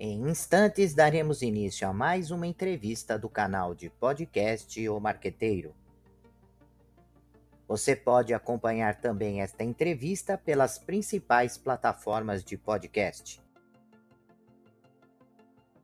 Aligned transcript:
Em 0.00 0.28
instantes, 0.28 0.94
daremos 0.94 1.42
início 1.42 1.88
a 1.88 1.92
mais 1.92 2.30
uma 2.30 2.46
entrevista 2.46 3.18
do 3.18 3.28
canal 3.28 3.74
de 3.74 3.90
podcast 3.90 4.88
O 4.88 5.00
Marqueteiro. 5.00 5.74
Você 7.66 7.96
pode 7.96 8.32
acompanhar 8.32 9.00
também 9.00 9.42
esta 9.42 9.64
entrevista 9.64 10.38
pelas 10.38 10.78
principais 10.78 11.58
plataformas 11.58 12.44
de 12.44 12.56
podcast. 12.56 13.42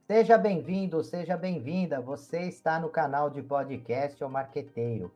Seja 0.06 0.38
bem-vindo, 0.38 1.02
seja 1.02 1.36
bem-vinda. 1.36 2.00
Você 2.00 2.42
está 2.42 2.78
no 2.78 2.90
canal 2.90 3.28
de 3.28 3.42
podcast 3.42 4.22
O 4.22 4.28
Marqueteiro. 4.28 5.10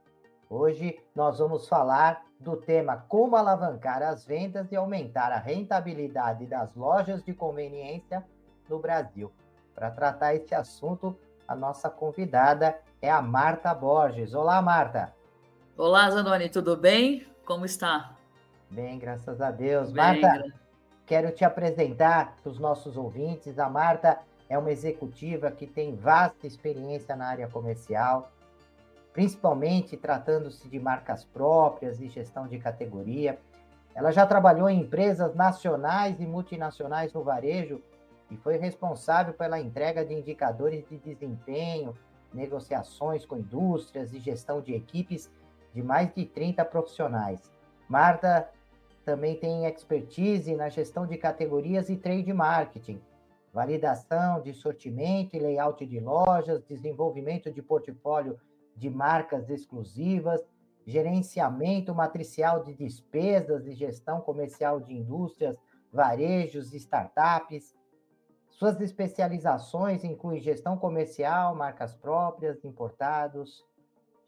Hoje 0.50 0.98
nós 1.14 1.38
vamos 1.38 1.68
falar 1.68 2.26
do 2.40 2.56
tema 2.56 3.04
como 3.08 3.36
alavancar 3.36 4.02
as 4.02 4.26
vendas 4.26 4.72
e 4.72 4.76
aumentar 4.76 5.30
a 5.30 5.38
rentabilidade 5.38 6.46
das 6.46 6.74
lojas 6.74 7.22
de 7.22 7.32
conveniência 7.32 8.26
no 8.68 8.78
Brasil. 8.78 9.32
Para 9.74 9.90
tratar 9.90 10.34
esse 10.34 10.54
assunto, 10.54 11.16
a 11.46 11.54
nossa 11.54 11.88
convidada 11.88 12.78
é 13.00 13.10
a 13.10 13.22
Marta 13.22 13.72
Borges. 13.74 14.34
Olá, 14.34 14.60
Marta. 14.60 15.14
Olá, 15.76 16.10
Zanoni, 16.10 16.48
tudo 16.48 16.76
bem? 16.76 17.26
Como 17.44 17.64
está? 17.64 18.16
Bem, 18.70 18.98
graças 18.98 19.40
a 19.40 19.50
Deus. 19.50 19.92
Bem, 19.92 20.20
Marta, 20.20 20.52
quero 21.06 21.30
te 21.30 21.44
apresentar 21.44 22.36
para 22.42 22.50
os 22.50 22.58
nossos 22.58 22.96
ouvintes. 22.96 23.58
A 23.58 23.70
Marta 23.70 24.18
é 24.48 24.58
uma 24.58 24.70
executiva 24.70 25.50
que 25.50 25.66
tem 25.66 25.94
vasta 25.94 26.46
experiência 26.46 27.14
na 27.14 27.26
área 27.26 27.48
comercial, 27.48 28.30
principalmente 29.12 29.96
tratando-se 29.96 30.68
de 30.68 30.78
marcas 30.78 31.24
próprias 31.24 32.00
e 32.00 32.08
gestão 32.08 32.46
de 32.46 32.58
categoria. 32.58 33.38
Ela 33.94 34.10
já 34.10 34.26
trabalhou 34.26 34.68
em 34.68 34.80
empresas 34.80 35.34
nacionais 35.34 36.20
e 36.20 36.26
multinacionais 36.26 37.12
no 37.12 37.22
varejo 37.22 37.80
e 38.30 38.36
foi 38.36 38.56
responsável 38.56 39.32
pela 39.34 39.60
entrega 39.60 40.04
de 40.04 40.14
indicadores 40.14 40.86
de 40.88 40.98
desempenho, 40.98 41.94
negociações 42.32 43.24
com 43.24 43.38
indústrias 43.38 44.12
e 44.12 44.20
gestão 44.20 44.60
de 44.60 44.74
equipes 44.74 45.30
de 45.74 45.82
mais 45.82 46.12
de 46.14 46.26
30 46.26 46.64
profissionais. 46.64 47.50
Marta 47.88 48.50
também 49.04 49.36
tem 49.36 49.64
expertise 49.64 50.54
na 50.54 50.68
gestão 50.68 51.06
de 51.06 51.16
categorias 51.16 51.88
e 51.88 51.96
trade 51.96 52.32
marketing, 52.32 53.00
validação 53.52 54.42
de 54.42 54.52
sortimento 54.52 55.34
e 55.34 55.38
layout 55.38 55.84
de 55.86 55.98
lojas, 55.98 56.62
desenvolvimento 56.64 57.50
de 57.50 57.62
portfólio 57.62 58.38
de 58.76 58.90
marcas 58.90 59.48
exclusivas, 59.48 60.44
gerenciamento 60.86 61.94
matricial 61.94 62.62
de 62.62 62.74
despesas 62.74 63.66
e 63.66 63.72
gestão 63.72 64.20
comercial 64.20 64.80
de 64.80 64.94
indústrias, 64.94 65.56
varejos 65.92 66.72
e 66.72 66.76
startups, 66.76 67.74
suas 68.58 68.80
especializações 68.80 70.02
incluem 70.02 70.40
gestão 70.40 70.76
comercial, 70.76 71.54
marcas 71.54 71.94
próprias, 71.94 72.64
importados, 72.64 73.64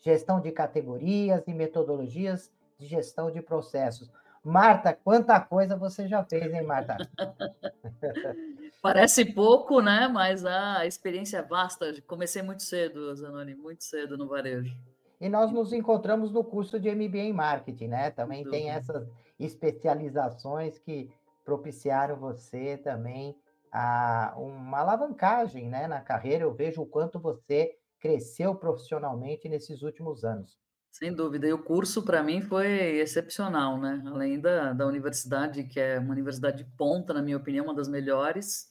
gestão 0.00 0.40
de 0.40 0.52
categorias 0.52 1.42
e 1.48 1.52
metodologias 1.52 2.48
de 2.78 2.86
gestão 2.86 3.28
de 3.28 3.42
processos. 3.42 4.08
Marta, 4.44 4.94
quanta 4.94 5.38
coisa 5.40 5.76
você 5.76 6.06
já 6.06 6.24
fez, 6.24 6.54
hein, 6.54 6.62
Marta? 6.62 6.96
Parece 8.80 9.24
pouco, 9.24 9.82
né? 9.82 10.06
Mas 10.06 10.46
a 10.46 10.86
experiência 10.86 11.38
é 11.38 11.42
vasta. 11.42 12.00
Comecei 12.06 12.40
muito 12.40 12.62
cedo, 12.62 13.12
Zanoni, 13.16 13.56
muito 13.56 13.82
cedo 13.82 14.16
no 14.16 14.28
varejo. 14.28 14.74
E 15.20 15.28
nós 15.28 15.50
nos 15.50 15.72
encontramos 15.72 16.30
no 16.30 16.44
curso 16.44 16.78
de 16.78 16.88
MBA 16.88 17.18
em 17.18 17.32
Marketing, 17.32 17.88
né? 17.88 18.12
Também 18.12 18.48
tem 18.48 18.70
essas 18.70 19.08
especializações 19.40 20.78
que 20.78 21.10
propiciaram 21.44 22.14
você 22.14 22.76
também 22.76 23.36
a, 23.72 24.34
uma 24.36 24.78
alavancagem 24.78 25.68
né, 25.68 25.86
na 25.86 26.00
carreira. 26.00 26.44
Eu 26.44 26.54
vejo 26.54 26.82
o 26.82 26.86
quanto 26.86 27.18
você 27.18 27.76
cresceu 27.98 28.54
profissionalmente 28.54 29.48
nesses 29.48 29.82
últimos 29.82 30.24
anos. 30.24 30.58
Sem 30.90 31.14
dúvida. 31.14 31.46
E 31.46 31.52
o 31.52 31.62
curso, 31.62 32.02
para 32.02 32.22
mim, 32.22 32.42
foi 32.42 32.66
excepcional, 32.98 33.78
né? 33.78 34.02
Além 34.06 34.40
da, 34.40 34.72
da 34.72 34.86
universidade, 34.86 35.64
que 35.64 35.78
é 35.78 36.00
uma 36.00 36.10
universidade 36.10 36.64
de 36.64 36.70
ponta, 36.76 37.14
na 37.14 37.22
minha 37.22 37.36
opinião, 37.36 37.66
uma 37.66 37.74
das 37.74 37.88
melhores, 37.88 38.68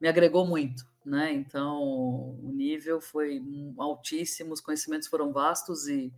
me 0.00 0.08
agregou 0.08 0.44
muito, 0.44 0.84
né? 1.06 1.32
Então, 1.32 1.80
o 1.80 2.50
nível 2.52 3.00
foi 3.00 3.40
altíssimo, 3.78 4.52
os 4.52 4.60
conhecimentos 4.60 5.06
foram 5.06 5.32
vastos 5.32 5.86
e, 5.86 6.12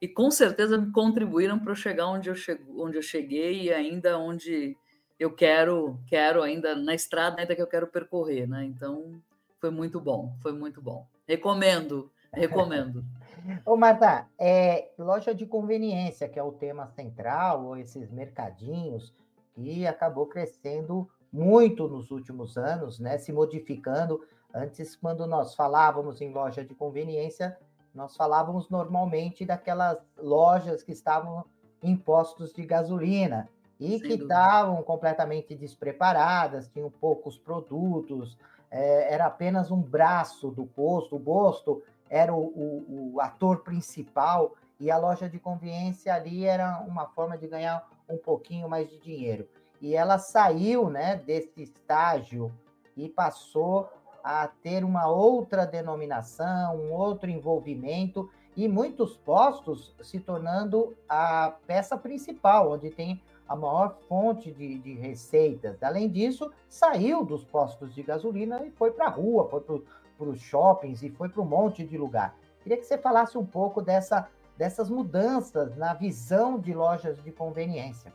e 0.00 0.06
com 0.06 0.30
certeza 0.30 0.78
contribuíram 0.92 1.58
para 1.58 1.72
eu 1.72 1.76
chegar 1.76 2.06
onde 2.06 2.28
eu, 2.28 2.34
chego, 2.34 2.84
onde 2.84 2.98
eu 2.98 3.02
cheguei 3.02 3.62
e 3.62 3.72
ainda 3.72 4.18
onde 4.18 4.76
eu 5.18 5.32
quero, 5.32 5.98
quero 6.06 6.42
ainda 6.42 6.74
na 6.74 6.94
estrada 6.94 7.40
ainda 7.40 7.54
que 7.54 7.62
eu 7.62 7.66
quero 7.66 7.86
percorrer, 7.86 8.48
né? 8.48 8.64
Então 8.64 9.20
foi 9.60 9.70
muito 9.70 10.00
bom, 10.00 10.34
foi 10.42 10.52
muito 10.52 10.82
bom. 10.82 11.06
Recomendo, 11.26 12.10
recomendo. 12.32 13.04
Ô, 13.64 13.76
Marta, 13.76 14.26
é, 14.38 14.90
loja 14.98 15.34
de 15.34 15.46
conveniência, 15.46 16.28
que 16.28 16.38
é 16.38 16.42
o 16.42 16.52
tema 16.52 16.86
central, 16.88 17.64
ou 17.64 17.76
esses 17.76 18.10
mercadinhos, 18.10 19.14
que 19.54 19.86
acabou 19.86 20.26
crescendo 20.26 21.08
muito 21.32 21.88
nos 21.88 22.10
últimos 22.10 22.56
anos, 22.56 22.98
né? 22.98 23.18
Se 23.18 23.32
modificando. 23.32 24.22
Antes, 24.52 24.94
quando 24.94 25.26
nós 25.26 25.54
falávamos 25.54 26.20
em 26.20 26.32
loja 26.32 26.64
de 26.64 26.74
conveniência, 26.74 27.58
nós 27.94 28.16
falávamos 28.16 28.68
normalmente 28.70 29.44
daquelas 29.44 29.98
lojas 30.16 30.82
que 30.82 30.92
estavam 30.92 31.44
em 31.82 31.96
postos 31.96 32.52
de 32.52 32.64
gasolina 32.64 33.48
e 33.78 33.98
Sem 33.98 34.00
que 34.00 34.14
estavam 34.14 34.82
completamente 34.82 35.54
despreparadas, 35.54 36.68
tinham 36.68 36.90
poucos 36.90 37.36
produtos, 37.36 38.38
é, 38.70 39.12
era 39.12 39.26
apenas 39.26 39.70
um 39.70 39.80
braço 39.80 40.50
do 40.50 40.64
posto, 40.64 41.16
o 41.16 41.20
posto 41.20 41.82
era 42.08 42.34
o, 42.34 42.44
o, 42.44 43.14
o, 43.14 43.20
ator 43.20 43.62
principal 43.62 44.54
e 44.78 44.90
a 44.90 44.98
loja 44.98 45.28
de 45.28 45.38
conveniência 45.38 46.14
ali 46.14 46.44
era 46.44 46.80
uma 46.80 47.06
forma 47.06 47.36
de 47.36 47.46
ganhar 47.46 47.88
um 48.08 48.16
pouquinho 48.16 48.68
mais 48.68 48.88
de 48.88 48.98
dinheiro. 48.98 49.48
E 49.80 49.94
ela 49.94 50.18
saiu 50.18 50.90
né, 50.90 51.16
desse 51.16 51.62
estágio 51.62 52.52
e 52.96 53.08
passou 53.08 53.88
a 54.22 54.48
ter 54.48 54.84
uma 54.84 55.06
outra 55.06 55.66
denominação, 55.66 56.76
um 56.76 56.92
outro 56.92 57.28
envolvimento 57.30 58.30
e 58.56 58.68
muitos 58.68 59.16
postos 59.16 59.94
se 60.02 60.18
tornando 60.20 60.96
a 61.08 61.54
peça 61.66 61.96
principal, 61.96 62.72
onde 62.72 62.90
tem 62.90 63.20
a 63.48 63.54
maior 63.54 63.98
fonte 64.08 64.50
de, 64.50 64.78
de 64.78 64.94
receitas. 64.94 65.82
Além 65.82 66.08
disso, 66.08 66.50
saiu 66.68 67.24
dos 67.24 67.44
postos 67.44 67.94
de 67.94 68.02
gasolina 68.02 68.64
e 68.64 68.70
foi 68.70 68.90
para 68.90 69.06
a 69.06 69.10
rua, 69.10 69.48
foi 69.48 69.60
para 69.60 70.28
os 70.28 70.40
shoppings 70.40 71.02
e 71.02 71.10
foi 71.10 71.28
para 71.28 71.42
um 71.42 71.46
monte 71.46 71.84
de 71.84 71.98
lugar. 71.98 72.36
Queria 72.62 72.78
que 72.78 72.84
você 72.84 72.96
falasse 72.96 73.36
um 73.36 73.44
pouco 73.44 73.82
dessa, 73.82 74.28
dessas 74.56 74.88
mudanças 74.88 75.76
na 75.76 75.92
visão 75.92 76.58
de 76.58 76.72
lojas 76.72 77.22
de 77.22 77.30
conveniência. 77.30 78.12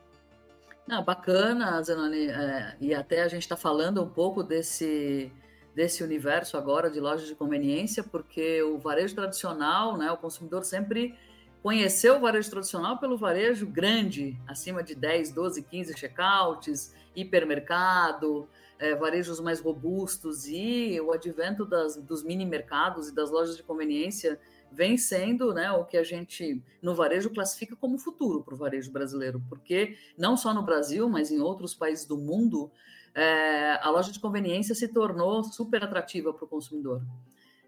Não, 0.87 1.03
bacana, 1.03 1.79
Zenoni, 1.83 2.29
é, 2.29 2.75
e 2.81 2.95
até 2.95 3.21
a 3.21 3.27
gente 3.27 3.43
está 3.43 3.55
falando 3.55 4.01
um 4.01 4.09
pouco 4.09 4.41
desse, 4.41 5.31
desse 5.75 6.03
universo 6.03 6.57
agora 6.57 6.89
de 6.89 6.99
lojas 6.99 7.27
de 7.27 7.35
conveniência, 7.35 8.03
porque 8.03 8.63
o 8.63 8.79
varejo 8.79 9.13
tradicional, 9.13 9.95
né, 9.95 10.11
o 10.11 10.17
consumidor 10.17 10.63
sempre 10.63 11.15
conheceu 11.61 12.17
o 12.17 12.19
varejo 12.19 12.49
tradicional 12.49 12.97
pelo 12.97 13.17
varejo 13.17 13.67
grande, 13.67 14.37
acima 14.47 14.81
de 14.81 14.95
10, 14.95 15.31
12, 15.31 15.63
15 15.63 15.97
checkouts, 15.97 16.93
hipermercado, 17.15 18.47
é, 18.77 18.95
varejos 18.95 19.39
mais 19.39 19.59
robustos 19.59 20.47
e 20.47 20.99
o 21.01 21.11
advento 21.11 21.65
das, 21.65 21.97
dos 21.97 22.23
mini 22.23 22.45
mercados 22.45 23.09
e 23.09 23.15
das 23.15 23.29
lojas 23.29 23.57
de 23.57 23.63
conveniência 23.63 24.39
vem 24.71 24.97
sendo 24.97 25.53
né, 25.53 25.71
o 25.71 25.83
que 25.83 25.97
a 25.97 26.03
gente 26.03 26.63
no 26.81 26.95
varejo 26.95 27.29
classifica 27.31 27.75
como 27.75 27.97
futuro 27.97 28.41
para 28.43 28.53
o 28.53 28.57
varejo 28.57 28.91
brasileiro, 28.91 29.41
porque 29.49 29.97
não 30.17 30.37
só 30.37 30.53
no 30.53 30.63
Brasil, 30.63 31.09
mas 31.09 31.31
em 31.31 31.39
outros 31.39 31.73
países 31.73 32.05
do 32.05 32.17
mundo, 32.17 32.71
é, 33.13 33.79
a 33.81 33.89
loja 33.89 34.11
de 34.11 34.19
conveniência 34.19 34.75
se 34.75 34.87
tornou 34.87 35.43
super 35.43 35.83
atrativa 35.83 36.33
para 36.33 36.45
o 36.45 36.47
consumidor. 36.47 37.01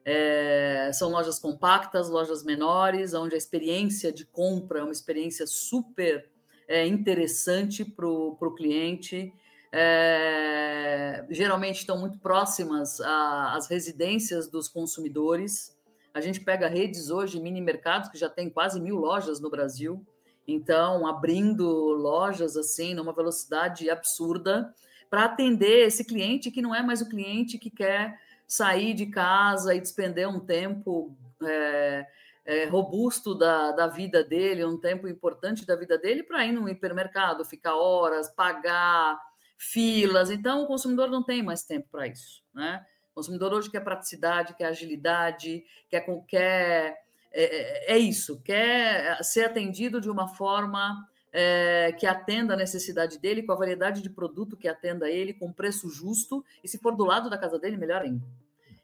É, 0.03 0.91
são 0.93 1.09
lojas 1.09 1.37
compactas, 1.37 2.09
lojas 2.09 2.43
menores, 2.43 3.13
onde 3.13 3.35
a 3.35 3.37
experiência 3.37 4.11
de 4.11 4.25
compra 4.25 4.79
é 4.79 4.83
uma 4.83 4.91
experiência 4.91 5.45
super 5.45 6.27
é, 6.67 6.87
interessante 6.87 7.85
para 7.85 8.07
o 8.07 8.55
cliente. 8.55 9.33
É, 9.71 11.25
geralmente 11.29 11.79
estão 11.79 11.97
muito 11.99 12.19
próximas 12.19 12.99
às 12.99 13.67
residências 13.67 14.49
dos 14.49 14.67
consumidores. 14.67 15.77
A 16.13 16.19
gente 16.19 16.41
pega 16.41 16.67
redes 16.67 17.09
hoje, 17.09 17.39
mini 17.39 17.61
mercados, 17.61 18.09
que 18.09 18.17
já 18.17 18.29
tem 18.29 18.49
quase 18.49 18.81
mil 18.81 18.97
lojas 18.97 19.39
no 19.39 19.49
Brasil. 19.49 20.05
Então, 20.47 21.07
abrindo 21.07 21.65
lojas 21.65 22.57
assim, 22.57 22.93
numa 22.93 23.13
velocidade 23.13 23.89
absurda, 23.89 24.73
para 25.09 25.25
atender 25.25 25.87
esse 25.87 26.03
cliente 26.03 26.51
que 26.51 26.61
não 26.61 26.73
é 26.73 26.81
mais 26.81 27.01
o 27.01 27.07
cliente 27.07 27.57
que 27.57 27.69
quer 27.69 28.17
sair 28.51 28.93
de 28.93 29.05
casa 29.05 29.73
e 29.73 29.79
despender 29.79 30.27
um 30.27 30.37
tempo 30.37 31.15
é, 31.41 32.05
é, 32.43 32.65
robusto 32.65 33.33
da, 33.33 33.71
da 33.71 33.87
vida 33.87 34.25
dele, 34.25 34.65
um 34.65 34.77
tempo 34.77 35.07
importante 35.07 35.65
da 35.65 35.73
vida 35.73 35.97
dele 35.97 36.21
para 36.21 36.45
ir 36.45 36.51
no 36.51 36.67
hipermercado, 36.67 37.45
ficar 37.45 37.77
horas, 37.77 38.27
pagar, 38.27 39.17
filas. 39.57 40.29
Então, 40.29 40.63
o 40.63 40.67
consumidor 40.67 41.09
não 41.09 41.23
tem 41.23 41.41
mais 41.41 41.63
tempo 41.63 41.87
para 41.89 42.07
isso, 42.07 42.43
né? 42.53 42.85
O 43.11 43.15
consumidor 43.15 43.53
hoje 43.53 43.71
quer 43.71 43.85
praticidade, 43.85 44.53
quer 44.57 44.65
agilidade, 44.65 45.63
quer, 45.89 46.05
quer 46.27 47.01
é, 47.31 47.43
é, 47.43 47.93
é 47.93 47.97
isso, 47.97 48.41
quer 48.41 49.23
ser 49.23 49.45
atendido 49.45 50.01
de 50.01 50.09
uma 50.09 50.27
forma 50.27 51.07
é, 51.31 51.95
que 51.97 52.05
atenda 52.05 52.53
a 52.53 52.57
necessidade 52.57 53.17
dele, 53.17 53.43
com 53.43 53.53
a 53.53 53.57
variedade 53.57 54.01
de 54.01 54.09
produto 54.09 54.57
que 54.57 54.67
atenda 54.67 55.09
ele, 55.09 55.33
com 55.33 55.53
preço 55.53 55.89
justo, 55.89 56.43
e 56.61 56.67
se 56.67 56.77
for 56.77 56.93
do 56.97 57.05
lado 57.05 57.29
da 57.29 57.37
casa 57.37 57.57
dele, 57.57 57.77
melhor 57.77 58.01
ainda. 58.01 58.40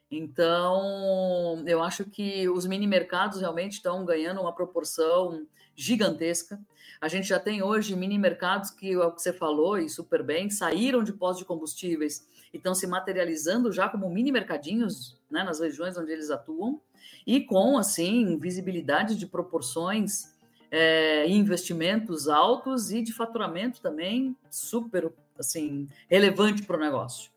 Então, 0.09 1.63
eu 1.67 1.83
acho 1.83 2.05
que 2.05 2.47
os 2.49 2.65
mini 2.65 2.87
mercados 2.87 3.41
realmente 3.41 3.73
estão 3.73 4.05
ganhando 4.05 4.39
uma 4.41 4.53
proporção 4.53 5.45
gigantesca. 5.75 6.59
A 6.99 7.07
gente 7.07 7.27
já 7.27 7.39
tem 7.39 7.61
hoje 7.61 7.95
mini 7.95 8.17
mercados 8.17 8.71
que, 8.71 8.93
é 8.93 8.97
o 8.97 9.11
que 9.11 9.21
você 9.21 9.33
falou, 9.33 9.77
e 9.77 9.89
super 9.89 10.23
bem, 10.23 10.49
saíram 10.49 11.03
de 11.03 11.13
postos 11.13 11.39
de 11.39 11.45
combustíveis 11.45 12.27
e 12.53 12.57
estão 12.57 12.73
se 12.73 12.87
materializando 12.87 13.71
já 13.71 13.89
como 13.89 14.09
mini 14.09 14.31
mercadinhos 14.31 15.19
né, 15.29 15.43
nas 15.43 15.59
regiões 15.59 15.97
onde 15.97 16.11
eles 16.11 16.31
atuam, 16.31 16.81
e 17.25 17.41
com, 17.41 17.77
assim, 17.77 18.37
visibilidade 18.39 19.15
de 19.15 19.27
proporções 19.27 20.33
é, 20.71 21.27
investimentos 21.27 22.27
altos 22.27 22.91
e 22.91 23.01
de 23.01 23.13
faturamento 23.13 23.81
também 23.81 24.35
super, 24.49 25.11
assim, 25.37 25.87
relevante 26.09 26.63
para 26.63 26.77
o 26.77 26.79
negócio. 26.79 27.29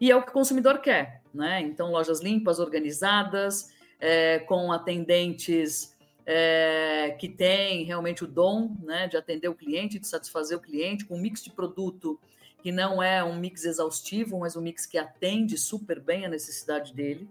E 0.00 0.10
é 0.10 0.16
o 0.16 0.22
que 0.22 0.30
o 0.30 0.32
consumidor 0.32 0.80
quer, 0.80 1.21
né? 1.34 1.60
Então, 1.60 1.90
lojas 1.90 2.20
limpas, 2.20 2.58
organizadas, 2.58 3.72
é, 4.00 4.40
com 4.40 4.72
atendentes 4.72 5.96
é, 6.26 7.16
que 7.18 7.28
têm 7.28 7.84
realmente 7.84 8.24
o 8.24 8.26
dom 8.26 8.76
né, 8.82 9.08
de 9.08 9.16
atender 9.16 9.48
o 9.48 9.54
cliente, 9.54 9.98
de 9.98 10.06
satisfazer 10.06 10.56
o 10.56 10.60
cliente, 10.60 11.04
com 11.04 11.16
um 11.16 11.20
mix 11.20 11.42
de 11.42 11.50
produto 11.50 12.18
que 12.62 12.70
não 12.70 13.02
é 13.02 13.22
um 13.24 13.36
mix 13.36 13.64
exaustivo, 13.64 14.38
mas 14.38 14.56
um 14.56 14.60
mix 14.60 14.86
que 14.86 14.96
atende 14.96 15.58
super 15.58 16.00
bem 16.00 16.24
a 16.24 16.28
necessidade 16.28 16.94
dele, 16.94 17.28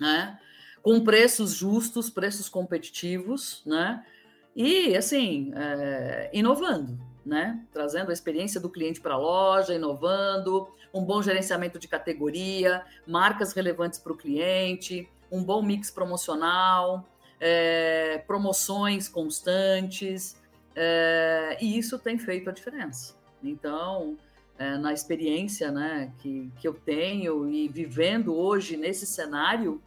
né? 0.00 0.38
Com 0.82 1.02
preços 1.04 1.54
justos, 1.54 2.10
preços 2.10 2.48
competitivos, 2.48 3.62
né? 3.64 4.04
E, 4.56 4.96
assim, 4.96 5.52
é, 5.54 6.28
inovando, 6.32 6.98
né? 7.24 7.64
Trazendo 7.72 8.10
a 8.10 8.12
experiência 8.12 8.60
do 8.60 8.68
cliente 8.68 9.00
para 9.00 9.14
a 9.14 9.18
loja, 9.18 9.74
inovando, 9.74 10.68
um 10.92 11.04
bom 11.04 11.22
gerenciamento 11.22 11.78
de 11.78 11.88
categoria, 11.88 12.84
marcas 13.06 13.52
relevantes 13.52 13.98
para 13.98 14.12
o 14.12 14.16
cliente, 14.16 15.08
um 15.30 15.42
bom 15.42 15.62
mix 15.62 15.90
promocional, 15.90 17.06
é, 17.40 18.18
promoções 18.26 19.08
constantes, 19.08 20.36
é, 20.74 21.58
e 21.60 21.78
isso 21.78 21.98
tem 21.98 22.18
feito 22.18 22.48
a 22.48 22.52
diferença. 22.52 23.16
Então, 23.42 24.16
é, 24.58 24.76
na 24.76 24.92
experiência 24.92 25.70
né, 25.70 26.12
que, 26.18 26.50
que 26.58 26.66
eu 26.66 26.74
tenho 26.74 27.48
e 27.48 27.68
vivendo 27.68 28.34
hoje 28.34 28.76
nesse 28.76 29.06
cenário 29.06 29.80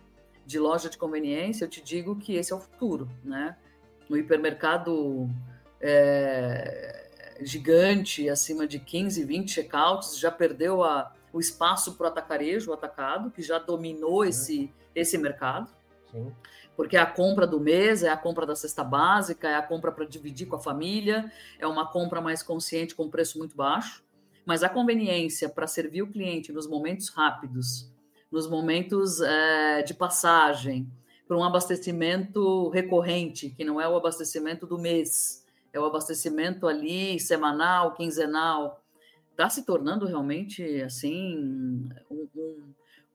de 0.45 0.59
loja 0.59 0.89
de 0.89 0.97
conveniência, 0.97 1.65
eu 1.65 1.69
te 1.69 1.81
digo 1.81 2.15
que 2.15 2.35
esse 2.35 2.51
é 2.51 2.55
o 2.55 2.59
futuro, 2.59 3.09
né? 3.23 3.55
No 4.09 4.17
hipermercado 4.17 5.29
é, 5.79 7.00
gigante, 7.45 8.29
acima 8.29 8.67
de 8.67 8.79
15, 8.79 9.23
20 9.23 9.51
checkouts, 9.51 10.17
já 10.17 10.31
perdeu 10.31 10.83
a, 10.83 11.13
o 11.33 11.39
espaço 11.39 11.95
para 11.95 12.05
o 12.05 12.07
atacarejo, 12.07 12.71
o 12.71 12.73
atacado, 12.73 13.31
que 13.31 13.41
já 13.41 13.57
dominou 13.57 14.25
esse, 14.25 14.71
esse 14.95 15.17
mercado. 15.17 15.71
Sim. 16.11 16.31
Porque 16.75 16.97
é 16.97 16.99
a 16.99 17.05
compra 17.05 17.45
do 17.45 17.59
mês, 17.59 18.01
é 18.03 18.09
a 18.09 18.17
compra 18.17 18.45
da 18.45 18.55
cesta 18.55 18.83
básica, 18.83 19.47
é 19.47 19.55
a 19.55 19.61
compra 19.61 19.91
para 19.91 20.05
dividir 20.05 20.47
com 20.47 20.55
a 20.55 20.59
família, 20.59 21.31
é 21.59 21.67
uma 21.67 21.91
compra 21.91 22.21
mais 22.21 22.41
consciente 22.41 22.95
com 22.95 23.09
preço 23.09 23.37
muito 23.37 23.55
baixo 23.55 24.03
mas 24.45 24.63
a 24.63 24.69
conveniência 24.69 25.49
para 25.49 25.67
servir 25.67 26.01
o 26.01 26.07
cliente 26.07 26.51
nos 26.51 26.67
momentos 26.67 27.09
rápidos, 27.09 27.89
nos 28.31 28.49
momentos 28.49 29.21
é, 29.21 29.83
de 29.83 29.93
passagem, 29.93 30.91
para 31.27 31.37
um 31.37 31.43
abastecimento 31.43 32.69
recorrente, 32.69 33.49
que 33.51 33.63
não 33.63 33.79
é 33.79 33.87
o 33.87 33.95
abastecimento 33.95 34.65
do 34.65 34.77
mês, 34.77 35.40
é 35.73 35.79
o 35.79 35.85
abastecimento 35.85 36.67
ali 36.67 37.19
semanal, 37.19 37.93
quinzenal, 37.93 38.83
está 39.31 39.49
se 39.49 39.65
tornando 39.65 40.05
realmente 40.05 40.81
assim 40.81 41.37
um, 42.09 42.27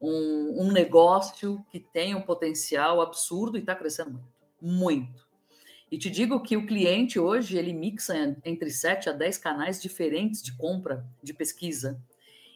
um, 0.01 0.63
um, 0.63 0.71
negócio 0.71 1.63
que 1.71 1.79
tem 1.79 2.15
um 2.15 2.21
potencial 2.21 3.01
absurdo 3.01 3.57
e 3.57 3.61
está 3.61 3.75
crescendo 3.75 4.11
muito, 4.11 4.27
muito. 4.61 5.27
E 5.89 5.97
te 5.97 6.09
digo 6.09 6.41
que 6.41 6.57
o 6.57 6.65
cliente 6.65 7.17
hoje 7.17 7.57
ele 7.57 7.71
mixa 7.71 8.35
entre 8.43 8.69
7 8.69 9.09
a 9.09 9.13
10 9.13 9.37
canais 9.37 9.81
diferentes 9.81 10.43
de 10.43 10.55
compra, 10.57 11.05
de 11.23 11.33
pesquisa. 11.33 12.01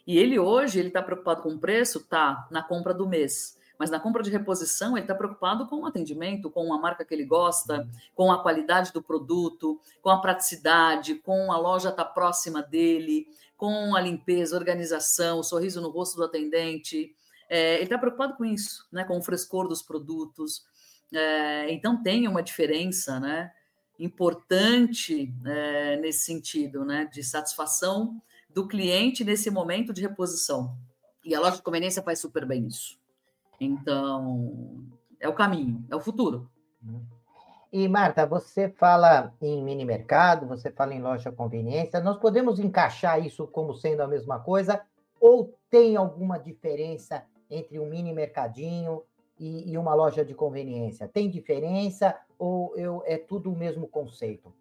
E 0.05 0.17
ele 0.17 0.37
hoje 0.37 0.79
ele 0.79 0.89
está 0.89 1.01
preocupado 1.01 1.41
com 1.41 1.53
o 1.53 1.59
preço, 1.59 2.05
tá 2.07 2.47
na 2.51 2.61
compra 2.61 2.93
do 2.93 3.07
mês. 3.07 3.57
Mas 3.81 3.89
na 3.89 3.99
compra 3.99 4.21
de 4.21 4.29
reposição, 4.29 4.95
ele 4.95 5.05
está 5.05 5.15
preocupado 5.15 5.65
com 5.65 5.77
o 5.77 5.85
atendimento, 5.87 6.51
com 6.51 6.71
a 6.71 6.77
marca 6.77 7.03
que 7.03 7.11
ele 7.15 7.25
gosta, 7.25 7.89
com 8.13 8.31
a 8.31 8.39
qualidade 8.39 8.93
do 8.93 9.01
produto, 9.01 9.81
com 10.03 10.11
a 10.11 10.21
praticidade, 10.21 11.15
com 11.15 11.51
a 11.51 11.57
loja 11.57 11.89
estar 11.89 12.03
tá 12.03 12.11
próxima 12.11 12.61
dele, 12.61 13.27
com 13.57 13.95
a 13.95 13.99
limpeza, 13.99 14.55
organização, 14.55 15.39
o 15.39 15.43
sorriso 15.43 15.81
no 15.81 15.89
rosto 15.89 16.15
do 16.15 16.23
atendente. 16.25 17.15
É, 17.49 17.77
ele 17.77 17.85
está 17.85 17.97
preocupado 17.97 18.35
com 18.35 18.45
isso, 18.45 18.87
né? 18.91 19.03
com 19.03 19.17
o 19.17 19.23
frescor 19.23 19.67
dos 19.67 19.81
produtos, 19.81 20.63
é, 21.11 21.73
então 21.73 22.03
tem 22.03 22.27
uma 22.27 22.43
diferença, 22.43 23.19
né? 23.19 23.51
Importante 23.97 25.33
é, 25.43 25.97
nesse 25.97 26.23
sentido, 26.23 26.85
né? 26.85 27.09
De 27.11 27.23
satisfação 27.23 28.21
do 28.47 28.67
cliente 28.67 29.23
nesse 29.23 29.49
momento 29.49 29.91
de 29.91 30.03
reposição. 30.03 30.77
E 31.25 31.33
a 31.33 31.39
loja 31.39 31.55
de 31.55 31.63
conveniência 31.63 32.03
faz 32.03 32.19
super 32.19 32.45
bem 32.45 32.67
isso. 32.67 33.00
Então, 33.61 34.87
é 35.19 35.29
o 35.29 35.33
caminho, 35.35 35.85
é 35.91 35.95
o 35.95 36.01
futuro. 36.01 36.49
E, 37.71 37.87
Marta, 37.87 38.25
você 38.25 38.67
fala 38.67 39.31
em 39.39 39.63
mini 39.63 39.85
mercado, 39.85 40.47
você 40.47 40.71
fala 40.71 40.95
em 40.95 41.01
loja 41.01 41.31
conveniência, 41.31 41.99
nós 41.99 42.17
podemos 42.17 42.59
encaixar 42.59 43.23
isso 43.23 43.45
como 43.45 43.75
sendo 43.75 44.01
a 44.01 44.07
mesma 44.07 44.39
coisa? 44.39 44.81
Ou 45.19 45.55
tem 45.69 45.95
alguma 45.95 46.39
diferença 46.39 47.23
entre 47.51 47.79
um 47.79 47.85
mini 47.85 48.11
mercadinho 48.11 49.03
e, 49.39 49.71
e 49.71 49.77
uma 49.77 49.93
loja 49.93 50.25
de 50.25 50.33
conveniência? 50.33 51.07
Tem 51.07 51.29
diferença 51.29 52.17
ou 52.39 52.75
eu, 52.75 53.03
é 53.05 53.15
tudo 53.15 53.53
o 53.53 53.55
mesmo 53.55 53.87
conceito? 53.87 54.51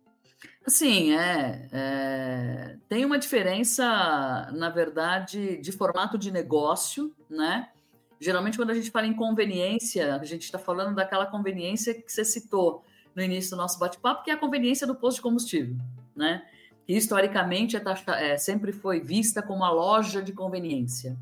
Sim, 0.66 1.14
é, 1.14 1.68
é, 1.72 2.76
Tem 2.86 3.04
uma 3.04 3.18
diferença, 3.18 4.50
na 4.52 4.68
verdade, 4.68 5.56
de 5.56 5.72
formato 5.72 6.18
de 6.18 6.30
negócio, 6.30 7.14
né? 7.30 7.70
Geralmente, 8.20 8.58
quando 8.58 8.70
a 8.70 8.74
gente 8.74 8.90
fala 8.90 9.06
em 9.06 9.14
conveniência, 9.14 10.14
a 10.14 10.24
gente 10.24 10.42
está 10.42 10.58
falando 10.58 10.94
daquela 10.94 11.24
conveniência 11.24 11.94
que 11.94 12.12
você 12.12 12.22
citou 12.22 12.84
no 13.14 13.22
início 13.22 13.52
do 13.52 13.56
nosso 13.56 13.78
bate-papo, 13.78 14.22
que 14.22 14.30
é 14.30 14.34
a 14.34 14.36
conveniência 14.36 14.86
do 14.86 14.94
posto 14.94 15.16
de 15.16 15.22
combustível, 15.22 15.74
né? 16.14 16.44
Que 16.86 16.94
historicamente 16.94 17.78
é, 17.78 17.82
é, 18.32 18.36
sempre 18.36 18.72
foi 18.72 19.00
vista 19.00 19.40
como 19.40 19.64
a 19.64 19.70
loja 19.70 20.22
de 20.22 20.32
conveniência. 20.32 21.16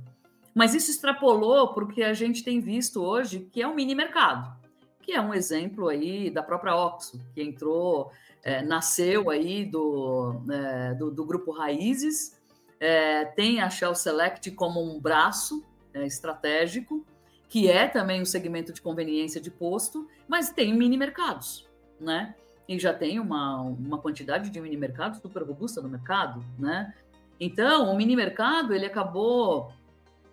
Mas 0.52 0.74
isso 0.74 0.90
extrapolou 0.90 1.68
porque 1.68 2.02
a 2.02 2.12
gente 2.12 2.42
tem 2.42 2.60
visto 2.60 3.00
hoje 3.00 3.48
que 3.52 3.62
é 3.62 3.68
um 3.68 3.76
mini 3.76 3.94
mercado, 3.94 4.52
que 5.00 5.12
é 5.12 5.20
um 5.20 5.32
exemplo 5.32 5.88
aí 5.88 6.30
da 6.30 6.42
própria 6.42 6.74
Oxo, 6.74 7.20
que 7.32 7.40
entrou, 7.40 8.10
é, 8.42 8.60
nasceu 8.60 9.30
aí 9.30 9.64
do, 9.64 10.42
é, 10.50 10.94
do, 10.94 11.12
do, 11.12 11.24
grupo 11.24 11.52
Raízes, 11.52 12.36
é, 12.80 13.24
tem 13.24 13.60
a 13.60 13.70
Shell 13.70 13.94
Select 13.94 14.50
como 14.50 14.82
um 14.82 15.00
braço 15.00 15.64
é, 15.98 16.06
estratégico, 16.06 17.04
que 17.48 17.68
é 17.70 17.86
também 17.86 18.20
um 18.20 18.26
segmento 18.26 18.72
de 18.72 18.82
conveniência 18.82 19.40
de 19.40 19.50
posto, 19.50 20.08
mas 20.26 20.50
tem 20.50 20.74
mini 20.74 20.96
mercados, 20.96 21.66
né? 21.98 22.34
E 22.68 22.78
já 22.78 22.92
tem 22.92 23.18
uma, 23.18 23.62
uma 23.62 23.98
quantidade 23.98 24.50
de 24.50 24.60
mini 24.60 24.76
mercados 24.76 25.20
super 25.20 25.42
robusta 25.42 25.80
no 25.80 25.88
mercado, 25.88 26.44
né? 26.58 26.94
Então, 27.40 27.90
o 27.90 27.96
mini 27.96 28.14
mercado 28.14 28.74
ele 28.74 28.84
acabou 28.84 29.72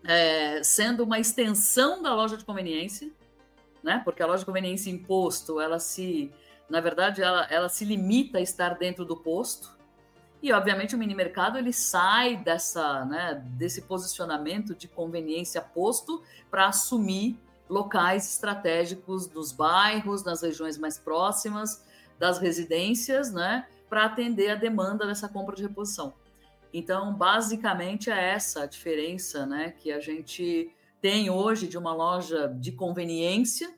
é, 0.04 0.62
sendo 0.64 1.04
uma 1.04 1.20
extensão 1.20 2.02
da 2.02 2.14
loja 2.14 2.36
de 2.36 2.44
conveniência, 2.44 3.10
né? 3.82 4.02
Porque 4.04 4.22
a 4.22 4.26
loja 4.26 4.40
de 4.40 4.46
conveniência 4.46 4.90
imposto, 4.90 5.62
ela 5.62 5.80
se, 5.80 6.32
na 6.70 6.82
verdade, 6.82 7.22
ela, 7.22 7.46
ela 7.50 7.70
se 7.70 7.86
limita 7.86 8.40
a 8.40 8.42
estar 8.42 8.78
dentro 8.78 9.06
do 9.06 9.16
posto. 9.16 9.75
E, 10.46 10.54
obviamente, 10.54 10.94
o 10.94 10.98
mini 11.00 11.16
mercado 11.16 11.58
ele 11.58 11.74
sai 11.74 12.38
dessa, 12.38 13.04
né, 13.06 13.44
desse 13.58 13.82
posicionamento 13.82 14.76
de 14.76 14.88
conveniência 14.88 15.60
posto 15.60 16.22
para 16.52 16.68
assumir 16.68 17.36
locais 17.68 18.32
estratégicos 18.32 19.26
dos 19.26 19.52
bairros, 19.52 20.24
nas 20.24 20.44
regiões 20.44 20.78
mais 20.78 21.00
próximas, 21.00 21.84
das 22.20 22.38
residências, 22.38 23.34
né, 23.34 23.66
para 23.90 24.06
atender 24.06 24.52
a 24.52 24.56
demanda 24.56 25.08
dessa 25.08 25.28
compra 25.28 25.56
de 25.56 25.64
reposição. 25.64 26.14
Então, 26.72 27.12
basicamente 27.12 28.12
é 28.12 28.34
essa 28.34 28.62
a 28.62 28.66
diferença 28.68 29.48
né, 29.48 29.72
que 29.72 29.92
a 29.92 30.00
gente 30.00 30.72
tem 31.02 31.28
hoje 31.28 31.68
de 31.68 31.76
uma 31.76 31.92
loja 31.92 32.50
de 32.50 32.72
conveniência 32.72 33.74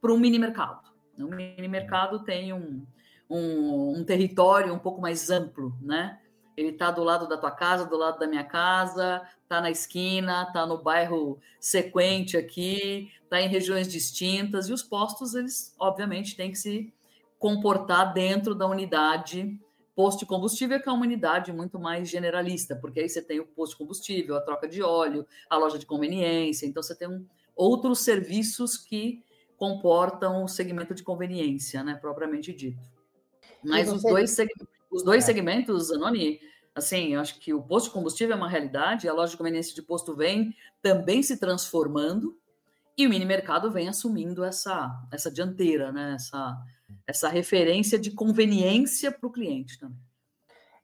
para 0.00 0.12
um 0.12 0.18
mini 0.18 0.40
mercado. 0.40 0.82
O 1.16 1.28
mini 1.28 1.68
mercado 1.68 2.24
tem 2.24 2.52
um, 2.52 2.84
um, 3.28 3.98
um, 3.98 4.04
território 4.04 4.72
um 4.72 4.78
pouco 4.78 5.00
mais 5.00 5.30
amplo, 5.30 5.76
né? 5.80 6.18
ele 6.58 6.70
está 6.70 6.90
do 6.90 7.04
lado 7.04 7.28
da 7.28 7.36
tua 7.36 7.52
casa, 7.52 7.86
do 7.86 7.96
lado 7.96 8.18
da 8.18 8.26
minha 8.26 8.42
casa, 8.42 9.22
está 9.42 9.60
na 9.60 9.70
esquina, 9.70 10.42
está 10.42 10.66
no 10.66 10.82
bairro 10.82 11.38
sequente 11.60 12.36
aqui, 12.36 13.12
está 13.22 13.40
em 13.40 13.48
regiões 13.48 13.86
distintas, 13.86 14.68
e 14.68 14.72
os 14.72 14.82
postos, 14.82 15.36
eles, 15.36 15.72
obviamente, 15.78 16.36
têm 16.36 16.50
que 16.50 16.58
se 16.58 16.92
comportar 17.38 18.12
dentro 18.12 18.56
da 18.56 18.66
unidade 18.66 19.56
posto 19.94 20.20
de 20.20 20.26
combustível, 20.26 20.80
que 20.80 20.88
é 20.88 20.92
uma 20.92 21.04
unidade 21.04 21.52
muito 21.52 21.78
mais 21.78 22.08
generalista, 22.08 22.74
porque 22.74 23.00
aí 23.00 23.08
você 23.08 23.22
tem 23.22 23.38
o 23.38 23.46
posto 23.46 23.72
de 23.72 23.78
combustível, 23.78 24.36
a 24.36 24.40
troca 24.40 24.68
de 24.68 24.82
óleo, 24.82 25.24
a 25.48 25.56
loja 25.56 25.78
de 25.78 25.86
conveniência, 25.86 26.66
então 26.66 26.82
você 26.82 26.94
tem 26.94 27.08
um, 27.08 27.24
outros 27.54 28.00
serviços 28.00 28.76
que 28.76 29.22
comportam 29.56 30.44
o 30.44 30.48
segmento 30.48 30.94
de 30.94 31.02
conveniência, 31.02 31.82
né, 31.82 31.94
propriamente 31.94 32.52
dito. 32.52 32.97
Mas 33.64 33.90
os 33.90 34.02
dois, 34.02 34.36
os 34.90 35.02
dois 35.02 35.24
é. 35.24 35.26
segmentos, 35.26 35.90
Anoni, 35.90 36.40
assim, 36.74 37.14
eu 37.14 37.20
acho 37.20 37.38
que 37.40 37.52
o 37.52 37.62
posto 37.62 37.86
de 37.86 37.92
combustível 37.92 38.34
é 38.34 38.36
uma 38.36 38.48
realidade, 38.48 39.08
a 39.08 39.12
loja 39.12 39.32
de 39.32 39.36
conveniência 39.36 39.74
de 39.74 39.82
posto 39.82 40.14
vem 40.14 40.54
também 40.82 41.22
se 41.22 41.38
transformando 41.38 42.36
e 42.96 43.06
o 43.06 43.10
mini 43.10 43.24
mercado 43.24 43.70
vem 43.70 43.88
assumindo 43.88 44.44
essa, 44.44 44.90
essa 45.12 45.30
dianteira, 45.30 45.92
né? 45.92 46.14
essa, 46.14 46.60
essa 47.06 47.28
referência 47.28 47.98
de 47.98 48.10
conveniência 48.10 49.12
para 49.12 49.28
o 49.28 49.32
cliente 49.32 49.78
também. 49.78 49.98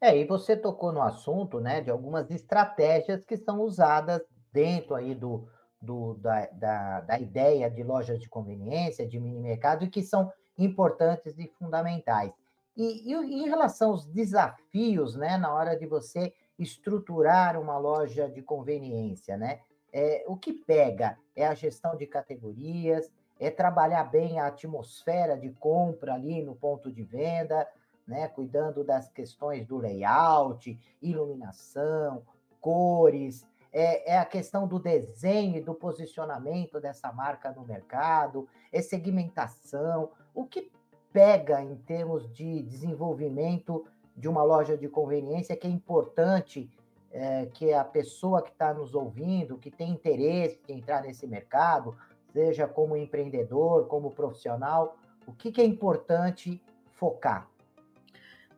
É, 0.00 0.16
e 0.16 0.24
você 0.24 0.56
tocou 0.56 0.92
no 0.92 1.02
assunto 1.02 1.60
né, 1.60 1.80
de 1.80 1.90
algumas 1.90 2.30
estratégias 2.30 3.24
que 3.24 3.36
são 3.36 3.60
usadas 3.62 4.20
dentro 4.52 4.94
aí 4.94 5.14
do, 5.14 5.48
do, 5.80 6.14
da, 6.14 6.46
da, 6.52 7.00
da 7.00 7.18
ideia 7.18 7.70
de 7.70 7.82
lojas 7.82 8.20
de 8.20 8.28
conveniência, 8.28 9.08
de 9.08 9.18
mini 9.18 9.40
mercado, 9.40 9.84
e 9.84 9.88
que 9.88 10.02
são 10.02 10.30
importantes 10.58 11.38
e 11.38 11.48
fundamentais. 11.58 12.32
E, 12.76 13.12
e, 13.12 13.14
em 13.14 13.48
relação 13.48 13.90
aos 13.90 14.04
desafios, 14.06 15.14
né, 15.14 15.36
na 15.36 15.52
hora 15.52 15.76
de 15.76 15.86
você 15.86 16.32
estruturar 16.58 17.60
uma 17.60 17.78
loja 17.78 18.28
de 18.28 18.42
conveniência, 18.42 19.36
né? 19.36 19.60
É, 19.92 20.24
o 20.26 20.36
que 20.36 20.52
pega 20.52 21.16
é 21.36 21.46
a 21.46 21.54
gestão 21.54 21.96
de 21.96 22.06
categorias, 22.06 23.10
é 23.38 23.50
trabalhar 23.50 24.04
bem 24.04 24.40
a 24.40 24.46
atmosfera 24.46 25.36
de 25.36 25.50
compra 25.50 26.14
ali 26.14 26.42
no 26.42 26.54
ponto 26.54 26.90
de 26.90 27.02
venda, 27.02 27.66
né? 28.06 28.28
Cuidando 28.28 28.84
das 28.84 29.08
questões 29.08 29.66
do 29.66 29.78
layout, 29.78 30.78
iluminação, 31.00 32.24
cores, 32.60 33.46
é, 33.72 34.12
é, 34.12 34.18
a 34.18 34.24
questão 34.24 34.68
do 34.68 34.78
desenho 34.78 35.56
e 35.56 35.60
do 35.60 35.74
posicionamento 35.74 36.80
dessa 36.80 37.12
marca 37.12 37.50
no 37.50 37.64
mercado, 37.64 38.48
é 38.72 38.80
segmentação. 38.80 40.12
O 40.32 40.44
que 40.44 40.70
pega 41.14 41.62
em 41.62 41.76
termos 41.76 42.28
de 42.34 42.60
desenvolvimento 42.62 43.86
de 44.16 44.28
uma 44.28 44.42
loja 44.42 44.76
de 44.76 44.88
conveniência 44.88 45.56
que 45.56 45.64
é 45.64 45.70
importante 45.70 46.68
é, 47.12 47.46
que 47.54 47.72
a 47.72 47.84
pessoa 47.84 48.42
que 48.42 48.50
está 48.50 48.74
nos 48.74 48.96
ouvindo, 48.96 49.56
que 49.56 49.70
tem 49.70 49.92
interesse 49.92 50.58
em 50.68 50.78
entrar 50.78 51.02
nesse 51.02 51.24
mercado, 51.28 51.96
seja 52.32 52.66
como 52.66 52.96
empreendedor, 52.96 53.86
como 53.86 54.10
profissional, 54.10 54.98
o 55.24 55.32
que, 55.32 55.52
que 55.52 55.60
é 55.60 55.64
importante 55.64 56.60
focar? 56.94 57.48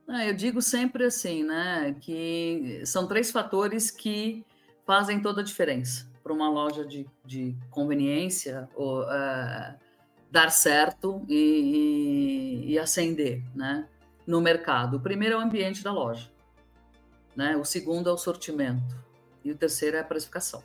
Ah, 0.08 0.24
eu 0.24 0.32
digo 0.32 0.62
sempre 0.62 1.04
assim, 1.04 1.44
né, 1.44 1.94
que 2.00 2.82
são 2.86 3.06
três 3.06 3.30
fatores 3.30 3.90
que 3.90 4.42
fazem 4.86 5.20
toda 5.20 5.42
a 5.42 5.44
diferença 5.44 6.08
para 6.22 6.32
uma 6.32 6.48
loja 6.48 6.86
de, 6.86 7.06
de 7.22 7.54
conveniência 7.70 8.66
ou, 8.74 9.02
uh, 9.02 9.85
dar 10.30 10.50
certo 10.50 11.24
e, 11.28 12.64
e, 12.66 12.72
e 12.72 12.78
ascender 12.78 13.42
né, 13.54 13.86
no 14.26 14.40
mercado. 14.40 14.96
O 14.96 15.00
primeiro 15.00 15.36
é 15.36 15.38
o 15.38 15.40
ambiente 15.40 15.82
da 15.82 15.92
loja, 15.92 16.30
né? 17.34 17.56
o 17.56 17.64
segundo 17.64 18.08
é 18.08 18.12
o 18.12 18.18
sortimento 18.18 18.96
e 19.44 19.50
o 19.50 19.56
terceiro 19.56 19.96
é 19.96 20.00
a 20.00 20.04
precificação. 20.04 20.62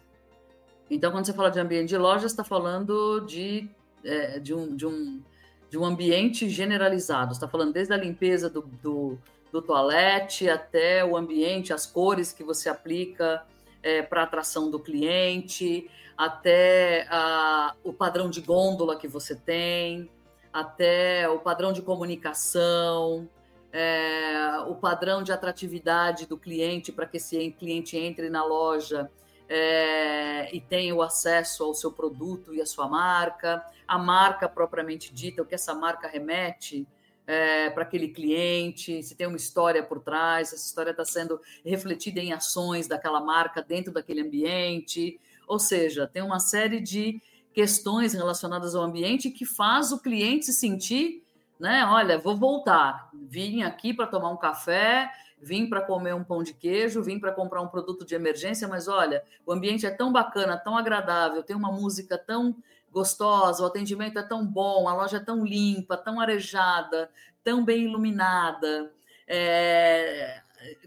Então, 0.90 1.12
quando 1.12 1.26
você 1.26 1.34
fala 1.34 1.50
de 1.50 1.60
ambiente 1.60 1.90
de 1.90 1.98
loja, 1.98 2.26
está 2.26 2.44
falando 2.44 3.22
de, 3.22 3.70
é, 4.04 4.40
de, 4.40 4.54
um, 4.54 4.76
de, 4.76 4.86
um, 4.86 5.22
de 5.70 5.78
um 5.78 5.86
ambiente 5.86 6.50
generalizado. 6.50 7.32
está 7.32 7.48
falando 7.48 7.72
desde 7.72 7.94
a 7.94 7.98
limpeza 7.98 8.50
do, 8.50 8.62
do, 8.62 9.18
do 9.52 9.62
toalete 9.62 10.50
até 10.50 11.06
o 11.06 11.16
ambiente, 11.16 11.72
as 11.72 11.86
cores 11.86 12.34
que 12.34 12.44
você 12.44 12.68
aplica 12.68 13.46
é, 13.84 14.02
para 14.02 14.24
atração 14.24 14.70
do 14.70 14.80
cliente, 14.80 15.90
até 16.18 17.08
a, 17.10 17.76
o 17.84 17.94
padrão 17.94 18.30
de 18.30 18.42
gôndola 18.42 18.96
que 18.96 19.08
você 19.08 19.36
tem, 19.36 20.10
até 20.52 21.28
o 21.30 21.40
padrão 21.40 21.72
de 21.72 21.82
comunicação, 21.82 23.30
é, 23.72 24.60
o 24.68 24.76
padrão 24.76 25.24
de 25.24 25.32
atratividade 25.32 26.26
do 26.26 26.38
cliente 26.38 26.92
para 26.92 27.06
que 27.06 27.18
esse 27.18 27.52
cliente 27.52 27.98
entre 27.98 28.30
na 28.30 28.44
loja 28.44 29.10
é, 29.48 30.54
e 30.56 30.62
tenha 30.62 30.94
o 30.94 31.02
acesso 31.02 31.64
ao 31.64 31.74
seu 31.74 31.92
produto 31.92 32.54
e 32.54 32.62
à 32.62 32.66
sua 32.66 32.88
marca, 32.88 33.66
a 33.88 33.98
marca 33.98 34.48
propriamente 34.48 35.14
dita, 35.14 35.42
o 35.42 35.46
que 35.46 35.56
essa 35.56 35.74
marca 35.74 36.08
remete 36.08 36.88
é, 37.32 37.70
para 37.70 37.84
aquele 37.84 38.10
cliente, 38.10 39.02
se 39.02 39.16
tem 39.16 39.26
uma 39.26 39.38
história 39.38 39.82
por 39.82 40.02
trás, 40.02 40.52
essa 40.52 40.66
história 40.66 40.92
está 40.92 41.06
sendo 41.06 41.40
refletida 41.64 42.20
em 42.20 42.34
ações 42.34 42.90
daquela 42.90 43.22
marca 43.22 43.62
dentro 43.62 43.94
daquele 43.94 44.20
ambiente. 44.20 45.18
Ou 45.48 45.58
seja, 45.58 46.06
tem 46.06 46.22
uma 46.22 46.42
série 46.42 46.82
de 46.82 47.22
questões 47.54 48.14
relacionadas 48.14 48.76
ao 48.76 48.84
ambiente 48.84 49.30
que 49.30 49.46
faz 49.46 49.94
o 49.94 50.02
cliente 50.02 50.48
se 50.48 50.54
sentir, 50.54 51.24
né? 51.58 51.86
Olha, 51.86 52.18
vou 52.18 52.36
voltar, 52.36 53.10
vim 53.14 53.64
aqui 53.64 53.94
para 53.94 54.08
tomar 54.08 54.30
um 54.30 54.38
café, 54.38 55.10
vim 55.42 55.70
para 55.70 55.80
comer 55.80 56.14
um 56.14 56.26
pão 56.26 56.44
de 56.44 56.54
queijo, 56.54 57.02
vim 57.02 57.18
para 57.18 57.32
comprar 57.32 57.62
um 57.62 57.68
produto 57.70 58.06
de 58.06 58.14
emergência, 58.14 58.68
mas 58.68 58.90
olha, 58.90 59.24
o 59.46 59.54
ambiente 59.54 59.86
é 59.86 59.90
tão 59.90 60.12
bacana, 60.12 60.58
tão 60.58 60.78
agradável, 60.78 61.44
tem 61.44 61.56
uma 61.56 61.72
música 61.72 62.18
tão 62.18 62.58
gostosa, 62.92 63.64
o 63.64 63.66
atendimento 63.66 64.20
é 64.20 64.24
tão 64.24 64.46
bom, 64.46 64.88
a 64.88 64.94
loja 64.94 65.18
é 65.18 65.20
tão 65.20 65.46
limpa, 65.46 65.98
tão 65.98 66.20
arejada, 66.20 67.10
tão 67.44 67.64
bem 67.64 67.86
iluminada, 67.86 68.94
é, 69.28 70.42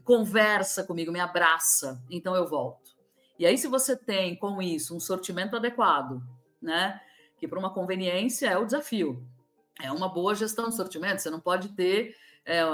conversa 0.05 0.85
comigo, 0.85 1.11
me 1.11 1.21
abraça, 1.21 2.03
então 2.11 2.37
eu 2.37 2.47
volto. 2.47 2.95
E 3.39 3.47
aí, 3.47 3.59
se 3.59 3.67
você 3.67 3.97
tem 3.97 4.37
com 4.37 4.63
isso 4.63 4.97
um 4.97 5.01
sortimento 5.01 5.57
adequado, 5.57 6.23
né? 6.63 7.01
Que 7.39 7.49
para 7.49 7.59
uma 7.59 7.73
conveniência 7.73 8.49
é 8.49 8.57
o 8.57 8.65
desafio. 8.65 9.27
É 9.83 9.91
uma 9.91 10.09
boa 10.09 10.35
gestão 10.35 10.69
de 10.69 10.77
sortimento. 10.77 11.21
Você 11.21 11.31
não 11.31 11.41
pode 11.41 11.71
ter 11.71 12.15
é, 12.45 12.65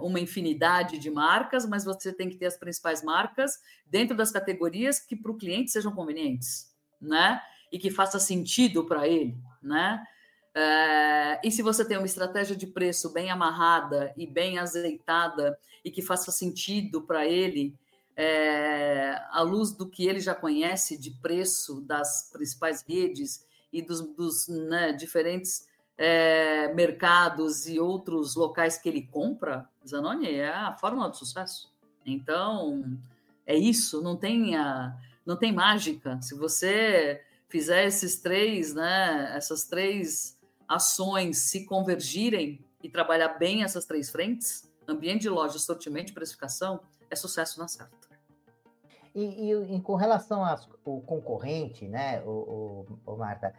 uma 0.00 0.18
infinidade 0.18 0.98
de 0.98 1.10
marcas, 1.10 1.66
mas 1.66 1.84
você 1.84 2.12
tem 2.12 2.30
que 2.30 2.36
ter 2.36 2.46
as 2.46 2.56
principais 2.56 3.02
marcas 3.02 3.60
dentro 3.86 4.16
das 4.16 4.30
categorias 4.30 4.98
que 4.98 5.14
para 5.14 5.30
o 5.30 5.36
cliente 5.36 5.70
sejam 5.70 5.92
convenientes, 5.92 6.72
né? 7.00 7.42
E 7.74 7.78
que 7.78 7.90
faça 7.90 8.20
sentido 8.20 8.84
para 8.84 9.08
ele, 9.08 9.36
né? 9.60 10.00
É, 10.54 11.40
e 11.42 11.50
se 11.50 11.60
você 11.60 11.84
tem 11.84 11.96
uma 11.98 12.06
estratégia 12.06 12.54
de 12.54 12.68
preço 12.68 13.12
bem 13.12 13.32
amarrada 13.32 14.14
e 14.16 14.28
bem 14.28 14.60
azeitada 14.60 15.58
e 15.84 15.90
que 15.90 16.00
faça 16.00 16.30
sentido 16.30 17.02
para 17.02 17.26
ele, 17.26 17.74
é, 18.16 19.20
à 19.32 19.40
luz 19.40 19.72
do 19.72 19.88
que 19.88 20.06
ele 20.06 20.20
já 20.20 20.36
conhece 20.36 20.96
de 20.96 21.10
preço 21.10 21.80
das 21.80 22.30
principais 22.32 22.84
redes 22.88 23.44
e 23.72 23.82
dos, 23.82 24.02
dos 24.02 24.46
né, 24.46 24.92
diferentes 24.92 25.66
é, 25.98 26.72
mercados 26.74 27.66
e 27.66 27.80
outros 27.80 28.36
locais 28.36 28.78
que 28.78 28.88
ele 28.88 29.02
compra, 29.02 29.68
Zanoni 29.84 30.30
é 30.30 30.48
a 30.48 30.74
fórmula 30.74 31.08
do 31.08 31.16
sucesso. 31.16 31.72
Então, 32.06 32.96
é 33.44 33.56
isso, 33.56 34.00
não 34.00 34.14
tem, 34.14 34.54
a, 34.54 34.96
não 35.26 35.34
tem 35.34 35.50
mágica. 35.52 36.22
Se 36.22 36.36
você 36.36 37.20
fizer 37.48 37.84
esses 37.86 38.20
três, 38.20 38.74
né, 38.74 39.32
essas 39.36 39.64
três 39.64 40.38
ações 40.68 41.38
se 41.38 41.64
convergirem 41.64 42.64
e 42.82 42.88
trabalhar 42.88 43.38
bem 43.38 43.62
essas 43.62 43.84
três 43.84 44.10
frentes, 44.10 44.70
ambiente 44.86 45.22
de 45.22 45.28
loja, 45.28 45.58
sortimento 45.58 46.10
e 46.10 46.14
precificação, 46.14 46.80
é 47.10 47.16
sucesso 47.16 47.58
na 47.58 47.68
certa. 47.68 48.04
E, 49.14 49.52
e, 49.52 49.76
e 49.76 49.80
com 49.80 49.94
relação 49.94 50.44
ao 50.44 51.00
concorrente, 51.02 51.86
né, 51.86 52.20
o, 52.22 52.86
o, 53.06 53.12
o, 53.12 53.16
Marta, 53.16 53.54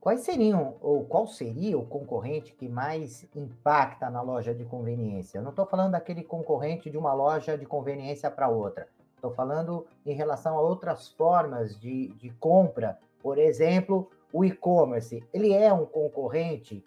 quais 0.00 0.22
seriam, 0.22 0.76
ou 0.80 1.04
qual 1.04 1.28
seria 1.28 1.78
o 1.78 1.86
concorrente 1.86 2.52
que 2.52 2.68
mais 2.68 3.24
impacta 3.34 4.10
na 4.10 4.20
loja 4.20 4.52
de 4.52 4.64
conveniência? 4.64 5.38
Eu 5.38 5.42
não 5.42 5.50
estou 5.50 5.66
falando 5.66 5.92
daquele 5.92 6.24
concorrente 6.24 6.90
de 6.90 6.98
uma 6.98 7.14
loja 7.14 7.56
de 7.56 7.64
conveniência 7.64 8.28
para 8.28 8.48
outra. 8.48 8.88
Estou 9.16 9.32
falando 9.32 9.86
em 10.04 10.14
relação 10.14 10.56
a 10.56 10.60
outras 10.60 11.08
formas 11.08 11.78
de, 11.80 12.08
de 12.08 12.30
compra. 12.30 12.98
Por 13.20 13.38
exemplo, 13.38 14.08
o 14.32 14.44
e-commerce. 14.44 15.24
Ele 15.32 15.52
é 15.52 15.72
um 15.72 15.86
concorrente 15.86 16.84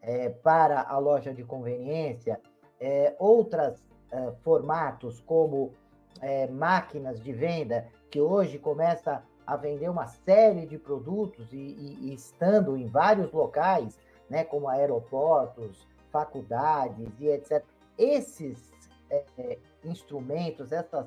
é, 0.00 0.28
para 0.28 0.82
a 0.82 0.96
loja 0.98 1.34
de 1.34 1.44
conveniência. 1.44 2.40
É, 2.80 3.14
outros 3.18 3.84
é, 4.10 4.32
formatos, 4.42 5.20
como 5.20 5.72
é, 6.20 6.46
máquinas 6.46 7.20
de 7.20 7.32
venda, 7.32 7.86
que 8.10 8.20
hoje 8.20 8.58
começa 8.58 9.22
a 9.46 9.56
vender 9.56 9.88
uma 9.88 10.06
série 10.06 10.66
de 10.66 10.78
produtos 10.78 11.52
e, 11.52 11.56
e, 11.56 11.98
e 12.02 12.14
estando 12.14 12.76
em 12.76 12.86
vários 12.86 13.32
locais, 13.32 13.98
né, 14.30 14.44
como 14.44 14.68
aeroportos, 14.68 15.86
faculdades 16.10 17.08
e 17.18 17.28
etc. 17.28 17.64
Esses 17.98 18.72
é, 19.10 19.24
é, 19.38 19.58
instrumentos, 19.84 20.72
essas, 20.72 21.06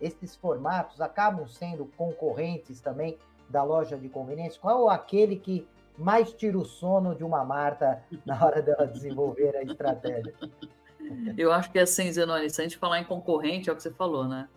esses 0.00 0.36
formatos 0.36 1.00
acabam 1.00 1.46
sendo 1.46 1.86
concorrentes 1.96 2.80
também 2.80 3.18
da 3.48 3.62
loja 3.62 3.96
de 3.96 4.08
conveniência? 4.08 4.60
Qual 4.60 4.88
aquele 4.88 5.36
que 5.36 5.66
mais 5.96 6.32
tira 6.32 6.58
o 6.58 6.64
sono 6.64 7.14
de 7.14 7.24
uma 7.24 7.44
Marta 7.44 8.02
na 8.24 8.44
hora 8.44 8.60
dela 8.60 8.86
desenvolver 8.86 9.56
a 9.56 9.62
estratégia? 9.62 10.34
Eu 11.36 11.52
acho 11.52 11.70
que 11.70 11.78
é 11.78 11.82
assim, 11.82 12.10
Zenoni, 12.10 12.50
se 12.50 12.60
a 12.60 12.64
gente 12.64 12.76
falar 12.76 13.00
em 13.00 13.04
concorrente, 13.04 13.70
é 13.70 13.72
o 13.72 13.76
que 13.76 13.82
você 13.82 13.92
falou, 13.92 14.26
né? 14.26 14.48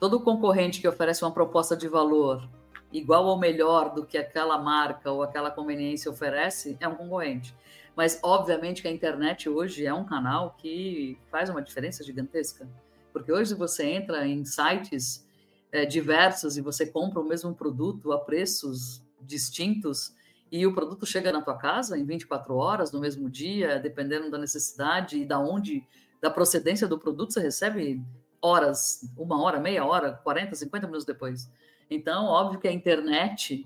Todo 0.00 0.20
concorrente 0.20 0.80
que 0.80 0.88
oferece 0.88 1.24
uma 1.24 1.30
proposta 1.30 1.76
de 1.76 1.88
valor 1.88 2.46
igual 2.92 3.26
ou 3.26 3.36
melhor 3.36 3.92
do 3.92 4.06
que 4.06 4.16
aquela 4.16 4.56
marca 4.56 5.10
ou 5.10 5.22
aquela 5.22 5.50
conveniência 5.50 6.10
oferece, 6.10 6.76
é 6.80 6.86
um 6.86 6.94
concorrente. 6.94 7.54
Mas, 7.96 8.20
obviamente, 8.22 8.82
que 8.82 8.88
a 8.88 8.90
internet 8.90 9.48
hoje 9.48 9.84
é 9.84 9.92
um 9.92 10.04
canal 10.04 10.54
que 10.56 11.18
faz 11.30 11.50
uma 11.50 11.60
diferença 11.60 12.04
gigantesca. 12.04 12.68
Porque 13.14 13.32
hoje 13.32 13.54
você 13.54 13.84
entra 13.86 14.26
em 14.26 14.44
sites 14.44 15.24
é, 15.70 15.86
diversos 15.86 16.56
e 16.58 16.60
você 16.60 16.84
compra 16.84 17.20
o 17.20 17.24
mesmo 17.24 17.54
produto 17.54 18.12
a 18.12 18.18
preços 18.18 19.00
distintos 19.20 20.12
e 20.50 20.66
o 20.66 20.74
produto 20.74 21.06
chega 21.06 21.32
na 21.32 21.40
tua 21.40 21.56
casa 21.56 21.96
em 21.96 22.04
24 22.04 22.56
horas, 22.56 22.90
no 22.90 22.98
mesmo 22.98 23.30
dia, 23.30 23.78
dependendo 23.78 24.30
da 24.32 24.36
necessidade 24.36 25.16
e 25.16 25.24
da 25.24 25.38
onde, 25.38 25.86
da 26.20 26.28
procedência 26.28 26.88
do 26.88 26.98
produto, 26.98 27.32
você 27.32 27.40
recebe 27.40 28.02
horas, 28.42 29.08
uma 29.16 29.40
hora, 29.40 29.60
meia 29.60 29.84
hora, 29.84 30.12
40, 30.24 30.56
50 30.56 30.86
minutos 30.86 31.06
depois. 31.06 31.48
Então, 31.88 32.26
óbvio 32.26 32.58
que 32.58 32.66
a 32.66 32.72
internet 32.72 33.64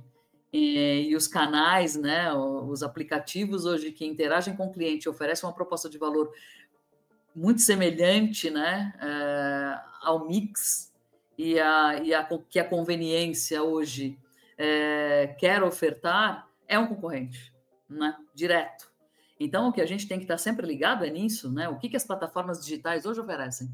e, 0.52 1.08
e, 1.10 1.16
os 1.16 1.26
canais, 1.26 1.96
né, 1.96 2.32
os 2.34 2.82
aplicativos 2.82 3.64
hoje 3.64 3.92
que 3.92 4.04
interagem 4.04 4.54
com 4.54 4.66
o 4.66 4.72
cliente 4.72 5.08
oferecem 5.08 5.48
uma 5.48 5.54
proposta 5.54 5.88
de 5.88 5.96
valor 5.96 6.32
muito 7.38 7.62
semelhante 7.62 8.50
né, 8.50 8.92
é, 9.00 9.80
ao 10.02 10.26
mix 10.26 10.92
e 11.38 11.58
a, 11.60 12.02
e 12.02 12.12
a, 12.12 12.28
que 12.50 12.58
a 12.58 12.68
conveniência 12.68 13.62
hoje 13.62 14.18
é, 14.56 15.36
quer 15.38 15.62
ofertar, 15.62 16.48
é 16.66 16.76
um 16.76 16.88
concorrente, 16.88 17.54
né, 17.88 18.16
direto. 18.34 18.90
Então, 19.38 19.68
o 19.68 19.72
que 19.72 19.80
a 19.80 19.86
gente 19.86 20.08
tem 20.08 20.18
que 20.18 20.24
estar 20.24 20.36
sempre 20.36 20.66
ligado 20.66 21.04
é 21.04 21.10
nisso, 21.10 21.48
né? 21.52 21.68
O 21.68 21.78
que, 21.78 21.88
que 21.88 21.96
as 21.96 22.04
plataformas 22.04 22.60
digitais 22.60 23.06
hoje 23.06 23.20
oferecem? 23.20 23.72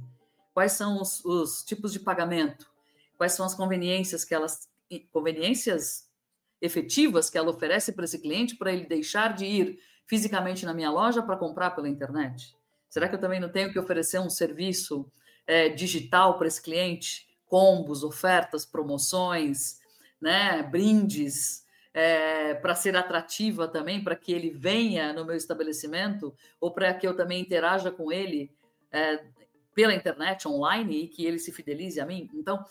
Quais 0.52 0.73
são 0.73 1.00
os, 1.00 1.25
os 1.25 1.64
tipos 1.64 1.90
de 1.90 2.00
pagamento? 2.00 2.71
Quais 3.16 3.33
são 3.33 3.47
as 3.47 3.54
conveniências 3.54 4.26
que 4.26 4.35
elas 4.35 4.68
conveniências 5.11 6.06
efetivas 6.61 7.30
que 7.30 7.38
ela 7.38 7.50
oferece 7.50 7.92
para 7.92 8.04
esse 8.04 8.21
cliente 8.21 8.56
para 8.56 8.73
ele 8.73 8.85
deixar 8.85 9.35
de 9.35 9.47
ir 9.47 9.78
fisicamente 10.06 10.66
na 10.66 10.75
minha 10.75 10.90
loja 10.90 11.23
para 11.23 11.38
comprar 11.38 11.71
pela 11.71 11.88
internet? 11.88 12.54
Será 12.95 13.09
que 13.09 13.17
eu 13.17 13.21
também 13.21 13.41
não 13.41 13.49
tenho 13.49 13.73
que 13.73 13.79
oferecer 13.81 14.21
um 14.21 14.31
serviço 14.31 15.11
é, 15.49 15.69
digital 15.69 16.39
para 16.39 16.47
esse 16.47 16.63
cliente? 16.63 17.27
Combos, 17.45 18.05
ofertas, 18.05 18.65
promoções, 18.65 19.81
né, 20.21 20.63
brindes, 20.63 21.67
é, 21.93 22.55
para 22.55 22.73
ser 22.77 22.97
atrativa 22.97 23.67
também, 23.67 24.01
para 24.01 24.15
que 24.15 24.33
ele 24.33 24.49
venha 24.49 25.13
no 25.13 25.25
meu 25.25 25.35
estabelecimento 25.35 26.33
ou 26.61 26.71
para 26.71 26.95
que 26.95 27.05
eu 27.05 27.17
também 27.17 27.41
interaja 27.41 27.91
com 27.91 28.13
ele 28.13 28.55
é, 28.93 29.25
pela 29.75 29.93
internet, 29.93 30.47
online, 30.47 31.03
e 31.03 31.09
que 31.09 31.27
ele 31.27 31.41
se 31.41 31.51
fidelize 31.51 32.01
a 32.01 32.07
mim. 32.07 32.31
Então, 32.33 32.65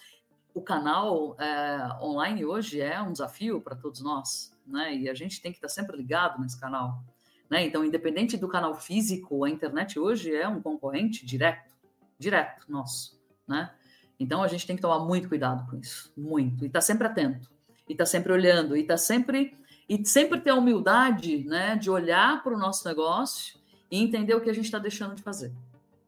o 0.53 0.61
canal 0.61 1.35
é, 1.37 2.01
online 2.01 2.45
hoje 2.45 2.79
é 2.79 3.01
um 3.01 3.11
desafio 3.11 3.59
para 3.59 3.75
todos 3.75 3.99
nós, 3.99 4.55
né? 4.65 4.95
E 4.95 5.09
a 5.09 5.13
gente 5.13 5.41
tem 5.41 5.51
que 5.51 5.57
estar 5.57 5.67
sempre 5.67 5.97
ligado 5.97 6.39
nesse 6.39 6.57
canal. 6.57 7.03
Né? 7.49 7.65
Então, 7.65 7.83
independente 7.83 8.37
do 8.37 8.47
canal 8.47 8.75
físico, 8.75 9.43
a 9.43 9.49
internet 9.49 9.99
hoje 9.99 10.33
é 10.33 10.47
um 10.47 10.61
concorrente 10.61 11.25
direto, 11.25 11.73
direto 12.17 12.65
nosso, 12.69 13.19
né? 13.47 13.71
Então, 14.19 14.41
a 14.41 14.47
gente 14.47 14.65
tem 14.65 14.75
que 14.75 14.81
tomar 14.81 14.99
muito 14.99 15.27
cuidado 15.27 15.69
com 15.69 15.77
isso, 15.77 16.11
muito, 16.15 16.63
e 16.63 16.67
estar 16.67 16.79
tá 16.79 16.81
sempre 16.81 17.07
atento, 17.07 17.51
e 17.87 17.91
estar 17.91 18.05
tá 18.05 18.09
sempre 18.09 18.31
olhando, 18.31 18.77
e 18.77 18.81
estar 18.81 18.93
tá 18.93 18.97
sempre 18.97 19.57
e 19.87 20.05
sempre 20.05 20.39
ter 20.39 20.51
a 20.51 20.55
humildade, 20.55 21.43
né, 21.43 21.75
de 21.75 21.89
olhar 21.89 22.41
para 22.41 22.53
o 22.53 22.57
nosso 22.57 22.87
negócio 22.87 23.59
e 23.91 24.01
entender 24.01 24.33
o 24.33 24.41
que 24.41 24.49
a 24.49 24.53
gente 24.53 24.65
está 24.65 24.79
deixando 24.79 25.15
de 25.15 25.21
fazer. 25.21 25.51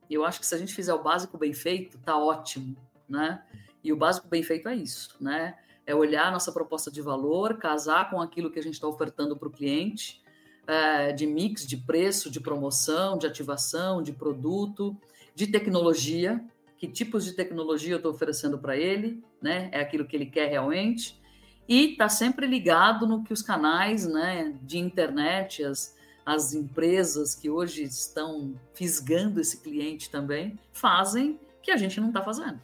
Eu 0.10 0.24
acho 0.24 0.40
que 0.40 0.46
se 0.46 0.56
a 0.56 0.58
gente 0.58 0.74
fizer 0.74 0.94
o 0.94 1.04
básico 1.04 1.38
bem 1.38 1.54
feito, 1.54 1.98
tá 2.00 2.18
ótimo, 2.18 2.76
né? 3.08 3.44
E 3.84 3.92
o 3.92 3.98
básico 3.98 4.28
bem 4.28 4.44
feito 4.44 4.70
é 4.70 4.76
isso, 4.76 5.16
né? 5.20 5.58
É 5.86 5.94
olhar 5.94 6.28
a 6.28 6.32
nossa 6.32 6.52
proposta 6.52 6.90
de 6.90 7.02
valor, 7.02 7.58
casar 7.58 8.10
com 8.10 8.22
aquilo 8.22 8.50
que 8.50 8.60
a 8.60 8.64
gente 8.64 8.76
está 8.76 8.88
ofertando 8.88 9.36
para 9.36 9.48
o 9.48 9.52
cliente 9.52 10.24
é, 10.68 11.12
de 11.12 11.26
mix, 11.26 11.66
de 11.66 11.78
preço, 11.78 12.30
de 12.30 12.40
promoção, 12.40 13.18
de 13.18 13.28
ativação, 13.28 14.02
de 14.02 14.12
produto, 14.12 14.96
de 15.34 15.48
tecnologia, 15.48 16.44
que 16.78 16.88
tipos 16.88 17.24
de 17.26 17.34
tecnologia 17.34 17.94
eu 17.94 17.98
estou 17.98 18.12
oferecendo 18.12 18.58
para 18.58 18.76
ele, 18.76 19.24
né? 19.42 19.70
É 19.72 19.80
aquilo 19.80 20.06
que 20.06 20.16
ele 20.16 20.26
quer 20.26 20.50
realmente. 20.50 21.20
E 21.68 21.92
está 21.92 22.08
sempre 22.08 22.46
ligado 22.46 23.08
no 23.08 23.24
que 23.24 23.34
os 23.34 23.42
canais 23.42 24.06
né, 24.06 24.54
de 24.62 24.78
internet, 24.78 25.64
as, 25.64 25.96
as 26.26 26.54
empresas 26.54 27.34
que 27.34 27.50
hoje 27.50 27.84
estão 27.84 28.54
fisgando 28.74 29.42
esse 29.42 29.62
cliente 29.62 30.10
também, 30.10 30.60
fazem 30.72 31.40
que 31.64 31.72
a 31.72 31.78
gente 31.78 32.00
não 32.00 32.10
está 32.10 32.22
fazendo. 32.22 32.62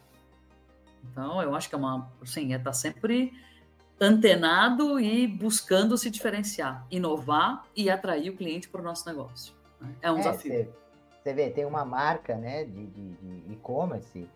Então, 1.10 1.42
eu 1.42 1.54
acho 1.54 1.68
que 1.68 1.74
é 1.74 1.78
uma, 1.78 2.10
assim, 2.22 2.54
é 2.54 2.58
tá 2.58 2.72
sempre 2.72 3.32
antenado 4.00 4.98
e 4.98 5.26
buscando 5.26 5.96
se 5.96 6.10
diferenciar, 6.10 6.86
inovar 6.90 7.64
e 7.76 7.88
atrair 7.88 8.30
o 8.30 8.36
cliente 8.36 8.68
para 8.68 8.80
o 8.80 8.84
nosso 8.84 9.08
negócio. 9.08 9.54
Né? 9.80 9.94
É 10.02 10.10
um 10.10 10.16
é, 10.16 10.18
desafio. 10.18 10.68
Você 11.22 11.32
vê, 11.32 11.50
tem 11.50 11.64
uma 11.64 11.84
marca 11.84 12.34
né, 12.34 12.64
de 12.64 12.88
e-commerce 13.50 14.28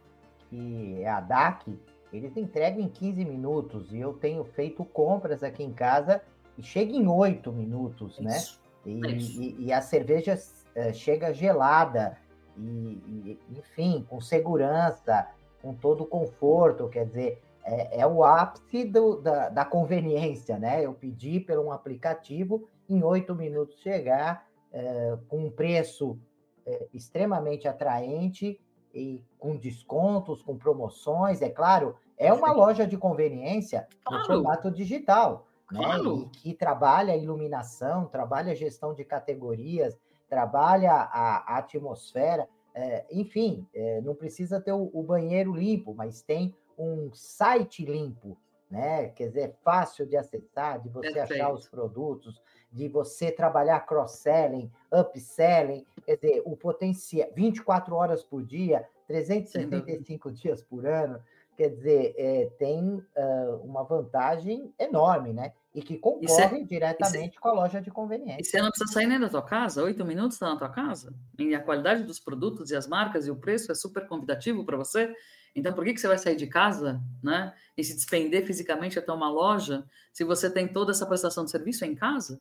que 0.48 1.02
é 1.02 1.08
a 1.08 1.20
DAC, 1.20 1.76
eles 2.12 2.36
entregam 2.36 2.80
em 2.80 2.88
15 2.88 3.24
minutos 3.24 3.92
e 3.92 3.98
eu 3.98 4.12
tenho 4.12 4.44
feito 4.44 4.84
compras 4.84 5.42
aqui 5.42 5.62
em 5.62 5.72
casa 5.72 6.22
e 6.56 6.62
chega 6.62 6.92
em 6.92 7.06
8 7.06 7.52
minutos, 7.52 8.18
né? 8.20 8.36
Isso. 8.36 8.60
E, 8.84 9.04
é 9.04 9.10
e, 9.10 9.56
e, 9.66 9.72
a 9.72 9.82
cerveja 9.82 10.34
uh, 10.34 10.94
chega 10.94 11.34
gelada 11.34 12.16
e, 12.56 12.60
e, 12.62 13.40
enfim, 13.50 14.06
com 14.08 14.20
segurança, 14.20 15.28
com 15.60 15.74
todo 15.74 16.04
o 16.04 16.06
conforto, 16.06 16.88
quer 16.88 17.06
dizer, 17.06 17.42
é, 17.66 18.00
é 18.00 18.06
o 18.06 18.22
ápice 18.22 18.84
do, 18.84 19.20
da, 19.20 19.48
da, 19.48 19.64
conveniência, 19.64 20.56
né? 20.58 20.84
Eu 20.84 20.94
pedi 20.94 21.40
por 21.40 21.58
um 21.58 21.72
aplicativo, 21.72 22.68
em 22.88 23.02
oito 23.02 23.34
minutos 23.34 23.80
chegar, 23.80 24.46
é, 24.72 25.18
com 25.28 25.46
um 25.46 25.50
preço 25.50 26.16
é, 26.64 26.86
extremamente 26.94 27.66
atraente 27.66 28.60
e 28.94 29.22
com 29.38 29.56
descontos, 29.56 30.42
com 30.42 30.56
promoções, 30.56 31.42
é 31.42 31.50
claro, 31.50 31.96
é 32.16 32.32
uma 32.32 32.52
loja 32.52 32.86
de 32.86 32.96
conveniência 32.96 33.86
claro. 34.04 34.22
no 34.22 34.26
formato 34.26 34.70
digital, 34.70 35.48
né? 35.70 35.80
claro. 35.80 36.16
né? 36.18 36.22
E 36.22 36.28
que 36.28 36.54
trabalha 36.54 37.14
a 37.14 37.16
iluminação, 37.16 38.06
trabalha 38.06 38.52
a 38.52 38.56
gestão 38.56 38.94
de 38.94 39.04
categorias, 39.04 39.98
trabalha 40.28 40.92
a, 40.92 41.54
a 41.54 41.58
atmosfera, 41.58 42.48
é, 42.72 43.04
enfim, 43.10 43.66
é, 43.74 44.00
não 44.02 44.14
precisa 44.14 44.60
ter 44.60 44.72
o, 44.72 44.88
o 44.92 45.02
banheiro 45.02 45.52
limpo, 45.52 45.94
mas 45.94 46.22
tem 46.22 46.54
um 46.78 47.10
site 47.12 47.84
limpo, 47.84 48.36
né? 48.70 49.08
Quer 49.08 49.28
dizer, 49.28 49.54
fácil 49.62 50.06
de 50.06 50.16
acessar, 50.16 50.80
de 50.80 50.88
você 50.88 51.12
Perfeito. 51.12 51.42
achar 51.42 51.52
os 51.52 51.68
produtos, 51.68 52.40
de 52.72 52.88
você 52.88 53.30
trabalhar 53.30 53.80
cross-selling, 53.80 54.70
upselling, 54.92 55.86
quer 56.04 56.16
dizer, 56.16 56.42
o 56.44 56.56
potencial 56.56 57.28
24 57.34 57.94
horas 57.94 58.22
por 58.22 58.44
dia, 58.44 58.86
365 59.06 60.30
dias 60.32 60.62
por 60.62 60.86
ano, 60.86 61.20
quer 61.56 61.70
dizer, 61.70 62.14
é, 62.18 62.50
tem 62.58 62.82
uh, 62.82 63.56
uma 63.64 63.82
vantagem 63.82 64.74
enorme, 64.78 65.32
né? 65.32 65.52
E 65.74 65.82
que 65.82 65.96
concorre 65.96 66.64
diretamente 66.64 67.38
com 67.40 67.48
a 67.48 67.52
loja 67.52 67.80
de 67.80 67.90
conveniência. 67.90 68.40
E 68.40 68.44
você 68.44 68.60
não 68.60 68.70
precisa 68.70 68.92
sair 68.92 69.06
nem 69.06 69.20
da 69.20 69.28
tua 69.28 69.42
casa, 69.42 69.82
oito 69.82 70.04
minutos 70.04 70.34
está 70.34 70.48
na 70.48 70.56
tua 70.56 70.68
casa, 70.68 71.14
e 71.38 71.54
a 71.54 71.62
qualidade 71.62 72.02
dos 72.02 72.18
produtos 72.18 72.70
e 72.70 72.76
as 72.76 72.86
marcas 72.86 73.26
e 73.26 73.30
o 73.30 73.36
preço 73.36 73.72
é 73.72 73.74
super 73.74 74.06
convidativo 74.06 74.64
para 74.64 74.76
você, 74.76 75.14
então, 75.56 75.72
por 75.72 75.84
que, 75.84 75.94
que 75.94 76.00
você 76.00 76.06
vai 76.06 76.18
sair 76.18 76.36
de 76.36 76.46
casa 76.46 77.00
né, 77.22 77.54
e 77.74 77.82
se 77.82 77.94
despender 77.94 78.46
fisicamente 78.46 78.98
até 78.98 79.10
uma 79.10 79.30
loja 79.30 79.86
se 80.12 80.22
você 80.22 80.50
tem 80.50 80.68
toda 80.68 80.92
essa 80.92 81.06
prestação 81.06 81.46
de 81.46 81.50
serviço 81.50 81.82
em 81.86 81.94
casa? 81.94 82.38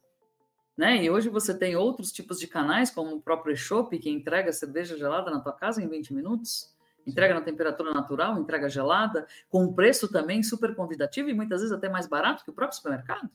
Né? 0.77 1.01
E 1.05 1.09
hoje 1.09 1.29
você 1.29 1.57
tem 1.57 1.77
outros 1.77 2.11
tipos 2.11 2.37
de 2.37 2.45
canais, 2.45 2.91
como 2.91 3.15
o 3.15 3.21
próprio 3.21 3.53
e-shop, 3.53 3.97
que 3.97 4.09
entrega 4.09 4.51
cerveja 4.51 4.97
gelada 4.97 5.31
na 5.31 5.39
tua 5.39 5.53
casa 5.53 5.81
em 5.81 5.87
20 5.87 6.13
minutos, 6.13 6.75
entrega 7.07 7.33
na 7.33 7.39
temperatura 7.39 7.93
natural, 7.93 8.37
entrega 8.37 8.67
gelada, 8.67 9.25
com 9.49 9.63
um 9.63 9.73
preço 9.73 10.11
também 10.11 10.43
super 10.43 10.75
convidativo 10.75 11.29
e 11.29 11.33
muitas 11.33 11.61
vezes 11.61 11.73
até 11.73 11.87
mais 11.87 12.07
barato 12.07 12.43
que 12.43 12.49
o 12.49 12.53
próprio 12.53 12.75
supermercado. 12.75 13.29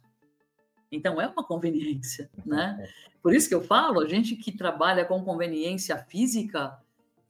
Então 0.93 1.19
é 1.19 1.27
uma 1.27 1.43
conveniência, 1.43 2.31
né? 2.45 2.77
É. 2.85 3.11
Por 3.23 3.35
isso 3.35 3.49
que 3.49 3.55
eu 3.55 3.63
falo, 3.63 4.01
a 4.01 4.09
gente 4.09 4.35
que 4.35 4.51
trabalha 4.51 5.05
com 5.05 5.23
conveniência 5.23 5.97
física, 5.99 6.79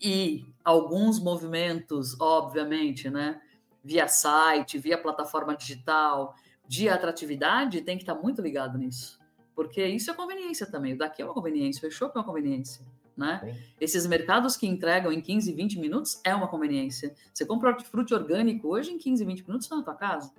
e 0.01 0.47
alguns 0.65 1.21
movimentos, 1.21 2.19
obviamente, 2.21 3.11
né, 3.11 3.41
via 3.85 4.09
site, 4.09 4.79
via 4.79 4.97
plataforma 4.97 5.57
digital, 5.57 6.35
de 6.67 6.89
atratividade, 6.89 7.83
tem 7.83 7.97
que 7.97 8.05
estar 8.05 8.15
muito 8.15 8.41
ligado 8.41 8.79
nisso. 8.79 9.19
Porque 9.55 9.85
isso 9.85 10.11
é 10.11 10.15
conveniência 10.15 10.67
também. 10.67 10.95
O 10.95 10.99
daqui 10.99 11.21
é 11.21 11.25
uma 11.25 11.35
conveniência, 11.35 11.85
o 11.85 11.89
e-shop 11.89 12.17
é 12.17 12.19
uma 12.21 12.25
conveniência. 12.25 12.85
Né? 13.17 13.59
Esses 13.79 14.07
mercados 14.07 14.57
que 14.57 14.67
entregam 14.67 15.13
em 15.13 15.21
15, 15.21 15.53
20 15.53 15.79
minutos 15.79 16.21
é 16.25 16.35
uma 16.35 16.49
conveniência. 16.49 17.15
Você 17.35 17.45
compra 17.45 17.71
hortifruti 17.71 18.15
orgânico 18.15 18.69
hoje 18.69 18.93
em 18.93 18.99
15, 18.99 19.25
20 19.25 19.43
minutos 19.43 19.67
está 19.67 19.77
na 19.77 19.83
tua 19.83 19.95
casa. 19.95 20.33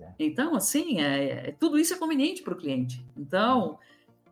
É. 0.00 0.12
Então, 0.18 0.54
assim, 0.54 1.00
é, 1.00 1.48
é, 1.48 1.52
tudo 1.58 1.78
isso 1.78 1.94
é 1.94 1.96
conveniente 1.96 2.42
para 2.42 2.52
o 2.52 2.56
cliente. 2.56 3.04
Então, 3.16 3.78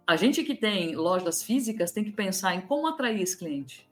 a 0.06 0.14
gente 0.14 0.44
que 0.44 0.54
tem 0.54 0.94
lojas 0.94 1.42
físicas 1.42 1.90
tem 1.90 2.04
que 2.04 2.12
pensar 2.12 2.54
em 2.54 2.61
como 2.61 2.87
atrair 2.87 3.20
esse 3.20 3.37
cliente. 3.37 3.88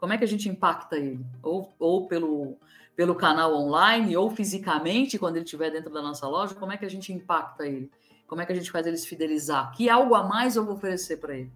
Como 0.00 0.14
é 0.14 0.18
que 0.18 0.24
a 0.24 0.28
gente 0.28 0.48
impacta 0.48 0.96
ele? 0.96 1.20
Ou, 1.42 1.70
ou 1.78 2.08
pelo, 2.08 2.56
pelo 2.96 3.14
canal 3.14 3.54
online, 3.54 4.16
ou 4.16 4.30
fisicamente, 4.30 5.18
quando 5.18 5.36
ele 5.36 5.44
estiver 5.44 5.70
dentro 5.70 5.90
da 5.90 6.00
nossa 6.00 6.26
loja, 6.26 6.54
como 6.54 6.72
é 6.72 6.78
que 6.78 6.86
a 6.86 6.90
gente 6.90 7.12
impacta 7.12 7.66
ele? 7.66 7.90
Como 8.26 8.40
é 8.40 8.46
que 8.46 8.52
a 8.52 8.54
gente 8.54 8.70
faz 8.70 8.86
ele 8.86 8.96
se 8.96 9.06
fidelizar? 9.06 9.72
Que 9.72 9.90
algo 9.90 10.14
a 10.14 10.22
mais 10.22 10.56
eu 10.56 10.64
vou 10.64 10.74
oferecer 10.74 11.18
para 11.18 11.36
ele? 11.36 11.52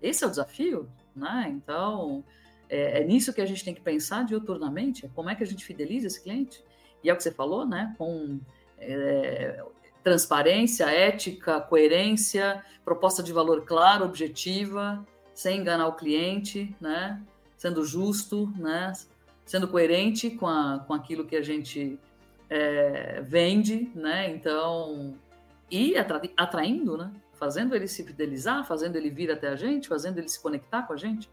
Esse 0.00 0.24
é 0.24 0.26
o 0.26 0.30
desafio, 0.30 0.88
né? 1.14 1.46
Então, 1.50 2.24
é, 2.68 3.00
é, 3.00 3.04
nisso 3.04 3.32
que 3.32 3.40
a 3.40 3.46
gente 3.46 3.64
tem 3.64 3.74
que 3.74 3.80
pensar 3.80 4.24
diuturnamente, 4.24 5.04
é 5.04 5.08
como 5.14 5.28
é 5.28 5.34
que 5.34 5.42
a 5.42 5.46
gente 5.46 5.64
fideliza 5.64 6.06
esse 6.06 6.22
cliente. 6.22 6.64
E 7.02 7.10
é 7.10 7.12
o 7.12 7.16
que 7.16 7.22
você 7.22 7.30
falou, 7.30 7.66
né? 7.66 7.94
Com 7.98 8.40
é, 8.78 9.62
transparência, 10.02 10.84
ética, 10.84 11.60
coerência, 11.60 12.64
proposta 12.84 13.22
de 13.22 13.32
valor 13.32 13.64
clara, 13.64 14.04
objetiva, 14.04 15.04
sem 15.34 15.60
enganar 15.60 15.88
o 15.88 15.94
cliente, 15.94 16.74
né? 16.80 17.20
Sendo 17.66 17.84
justo, 17.84 18.52
né? 18.56 18.92
Sendo 19.44 19.66
coerente 19.66 20.30
com, 20.30 20.46
a, 20.46 20.84
com 20.86 20.94
aquilo 20.94 21.26
que 21.26 21.34
a 21.34 21.42
gente 21.42 21.98
é, 22.48 23.20
vende, 23.22 23.90
né? 23.92 24.30
Então, 24.30 25.16
e 25.68 25.96
atra, 25.96 26.22
atraindo, 26.36 26.96
né? 26.96 27.10
Fazendo 27.32 27.74
ele 27.74 27.88
se 27.88 28.04
fidelizar, 28.04 28.64
fazendo 28.64 28.94
ele 28.94 29.10
vir 29.10 29.32
até 29.32 29.48
a 29.48 29.56
gente, 29.56 29.88
fazendo 29.88 30.18
ele 30.18 30.28
se 30.28 30.40
conectar 30.40 30.82
com 30.82 30.92
a 30.92 30.96
gente. 30.96 31.28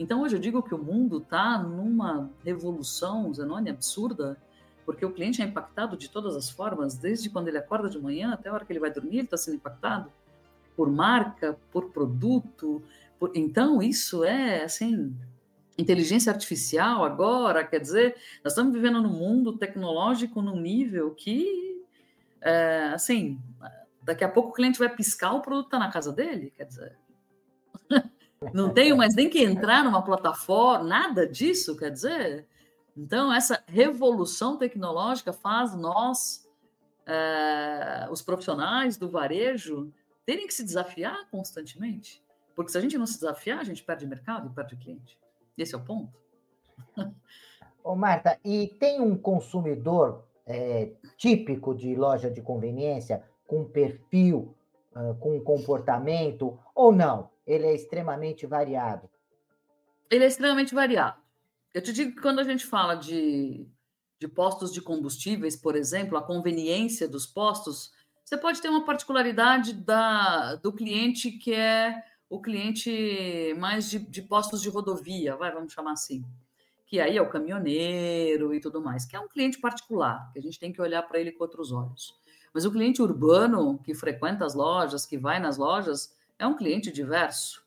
Então, 0.00 0.22
hoje 0.22 0.34
eu 0.34 0.40
digo 0.40 0.64
que 0.64 0.74
o 0.74 0.78
mundo 0.78 1.18
está 1.18 1.62
numa 1.62 2.28
revolução, 2.44 3.32
Zenone, 3.32 3.70
absurda, 3.70 4.36
porque 4.84 5.06
o 5.06 5.12
cliente 5.12 5.40
é 5.40 5.44
impactado 5.44 5.96
de 5.96 6.10
todas 6.10 6.34
as 6.34 6.50
formas, 6.50 6.96
desde 6.96 7.30
quando 7.30 7.46
ele 7.46 7.58
acorda 7.58 7.88
de 7.88 8.00
manhã 8.00 8.32
até 8.32 8.48
a 8.48 8.52
hora 8.52 8.64
que 8.64 8.72
ele 8.72 8.80
vai 8.80 8.90
dormir, 8.90 9.18
ele 9.18 9.24
está 9.26 9.36
sendo 9.36 9.54
impactado 9.54 10.10
por 10.76 10.90
marca, 10.90 11.56
por 11.70 11.90
produto. 11.90 12.82
Por... 13.16 13.30
Então, 13.36 13.80
isso 13.80 14.24
é, 14.24 14.64
assim, 14.64 15.14
inteligência 15.78 16.32
artificial 16.32 17.04
agora, 17.04 17.64
quer 17.64 17.78
dizer, 17.78 18.16
nós 18.42 18.52
estamos 18.52 18.72
vivendo 18.72 19.00
num 19.00 19.12
mundo 19.12 19.56
tecnológico 19.56 20.42
num 20.42 20.60
nível 20.60 21.14
que, 21.14 21.80
é, 22.40 22.90
assim, 22.92 23.40
daqui 24.02 24.24
a 24.24 24.28
pouco 24.28 24.50
o 24.50 24.52
cliente 24.52 24.78
vai 24.78 24.88
piscar, 24.88 25.32
o 25.32 25.40
produto 25.40 25.66
está 25.66 25.78
na 25.78 25.90
casa 25.90 26.12
dele, 26.12 26.52
quer 26.56 26.64
dizer. 26.64 26.98
Não 28.52 28.70
tenho 28.70 28.96
mais 28.96 29.14
nem 29.14 29.30
que 29.30 29.42
entrar 29.42 29.84
numa 29.84 30.02
plataforma, 30.02 30.84
nada 30.84 31.26
disso, 31.26 31.76
quer 31.76 31.90
dizer. 31.90 32.46
Então, 32.96 33.32
essa 33.32 33.62
revolução 33.66 34.56
tecnológica 34.56 35.32
faz 35.32 35.74
nós, 35.74 36.48
é, 37.06 38.08
os 38.10 38.20
profissionais 38.20 38.96
do 38.96 39.08
varejo, 39.08 39.92
terem 40.26 40.46
que 40.46 40.54
se 40.54 40.64
desafiar 40.64 41.28
constantemente. 41.30 42.22
Porque 42.54 42.72
se 42.72 42.78
a 42.78 42.80
gente 42.80 42.98
não 42.98 43.06
se 43.06 43.14
desafiar, 43.14 43.60
a 43.60 43.64
gente 43.64 43.84
perde 43.84 44.06
mercado 44.06 44.48
e 44.48 44.54
perde 44.54 44.76
cliente. 44.76 45.16
Esse 45.58 45.74
é 45.74 45.78
o 45.78 45.84
ponto. 45.84 46.12
Ô, 47.82 47.94
Marta, 47.94 48.38
e 48.44 48.68
tem 48.78 49.00
um 49.00 49.16
consumidor 49.16 50.24
é, 50.46 50.92
típico 51.16 51.74
de 51.74 51.94
loja 51.94 52.30
de 52.30 52.40
conveniência, 52.40 53.22
com 53.46 53.64
perfil, 53.64 54.54
com 55.20 55.40
comportamento, 55.40 56.58
ou 56.74 56.92
não? 56.92 57.30
Ele 57.46 57.66
é 57.66 57.74
extremamente 57.74 58.46
variado? 58.46 59.08
Ele 60.10 60.24
é 60.24 60.26
extremamente 60.26 60.74
variado. 60.74 61.20
Eu 61.72 61.82
te 61.82 61.92
digo 61.92 62.14
que 62.14 62.22
quando 62.22 62.40
a 62.40 62.44
gente 62.44 62.66
fala 62.66 62.94
de, 62.94 63.66
de 64.18 64.28
postos 64.28 64.72
de 64.72 64.80
combustíveis, 64.80 65.54
por 65.54 65.76
exemplo, 65.76 66.16
a 66.16 66.22
conveniência 66.22 67.06
dos 67.06 67.26
postos, 67.26 67.92
você 68.24 68.36
pode 68.36 68.60
ter 68.60 68.68
uma 68.68 68.84
particularidade 68.84 69.72
da, 69.72 70.56
do 70.56 70.72
cliente 70.72 71.30
que 71.30 71.54
é 71.54 72.02
o 72.30 72.40
cliente 72.40 73.54
mais 73.58 73.88
de, 73.88 73.98
de 73.98 74.22
postos 74.22 74.60
de 74.60 74.68
rodovia, 74.68 75.36
vai, 75.36 75.50
vamos 75.52 75.72
chamar 75.72 75.92
assim. 75.92 76.24
Que 76.86 77.00
aí 77.00 77.16
é 77.16 77.22
o 77.22 77.28
caminhoneiro 77.28 78.54
e 78.54 78.60
tudo 78.60 78.80
mais, 78.80 79.04
que 79.04 79.16
é 79.16 79.20
um 79.20 79.28
cliente 79.28 79.58
particular, 79.58 80.30
que 80.32 80.38
a 80.38 80.42
gente 80.42 80.58
tem 80.58 80.72
que 80.72 80.80
olhar 80.80 81.02
para 81.02 81.18
ele 81.18 81.32
com 81.32 81.44
outros 81.44 81.72
olhos. 81.72 82.14
Mas 82.52 82.64
o 82.64 82.72
cliente 82.72 83.02
urbano, 83.02 83.78
que 83.78 83.94
frequenta 83.94 84.44
as 84.44 84.54
lojas, 84.54 85.04
que 85.06 85.18
vai 85.18 85.38
nas 85.38 85.58
lojas, 85.58 86.14
é 86.38 86.46
um 86.46 86.56
cliente 86.56 86.90
diverso. 86.90 87.62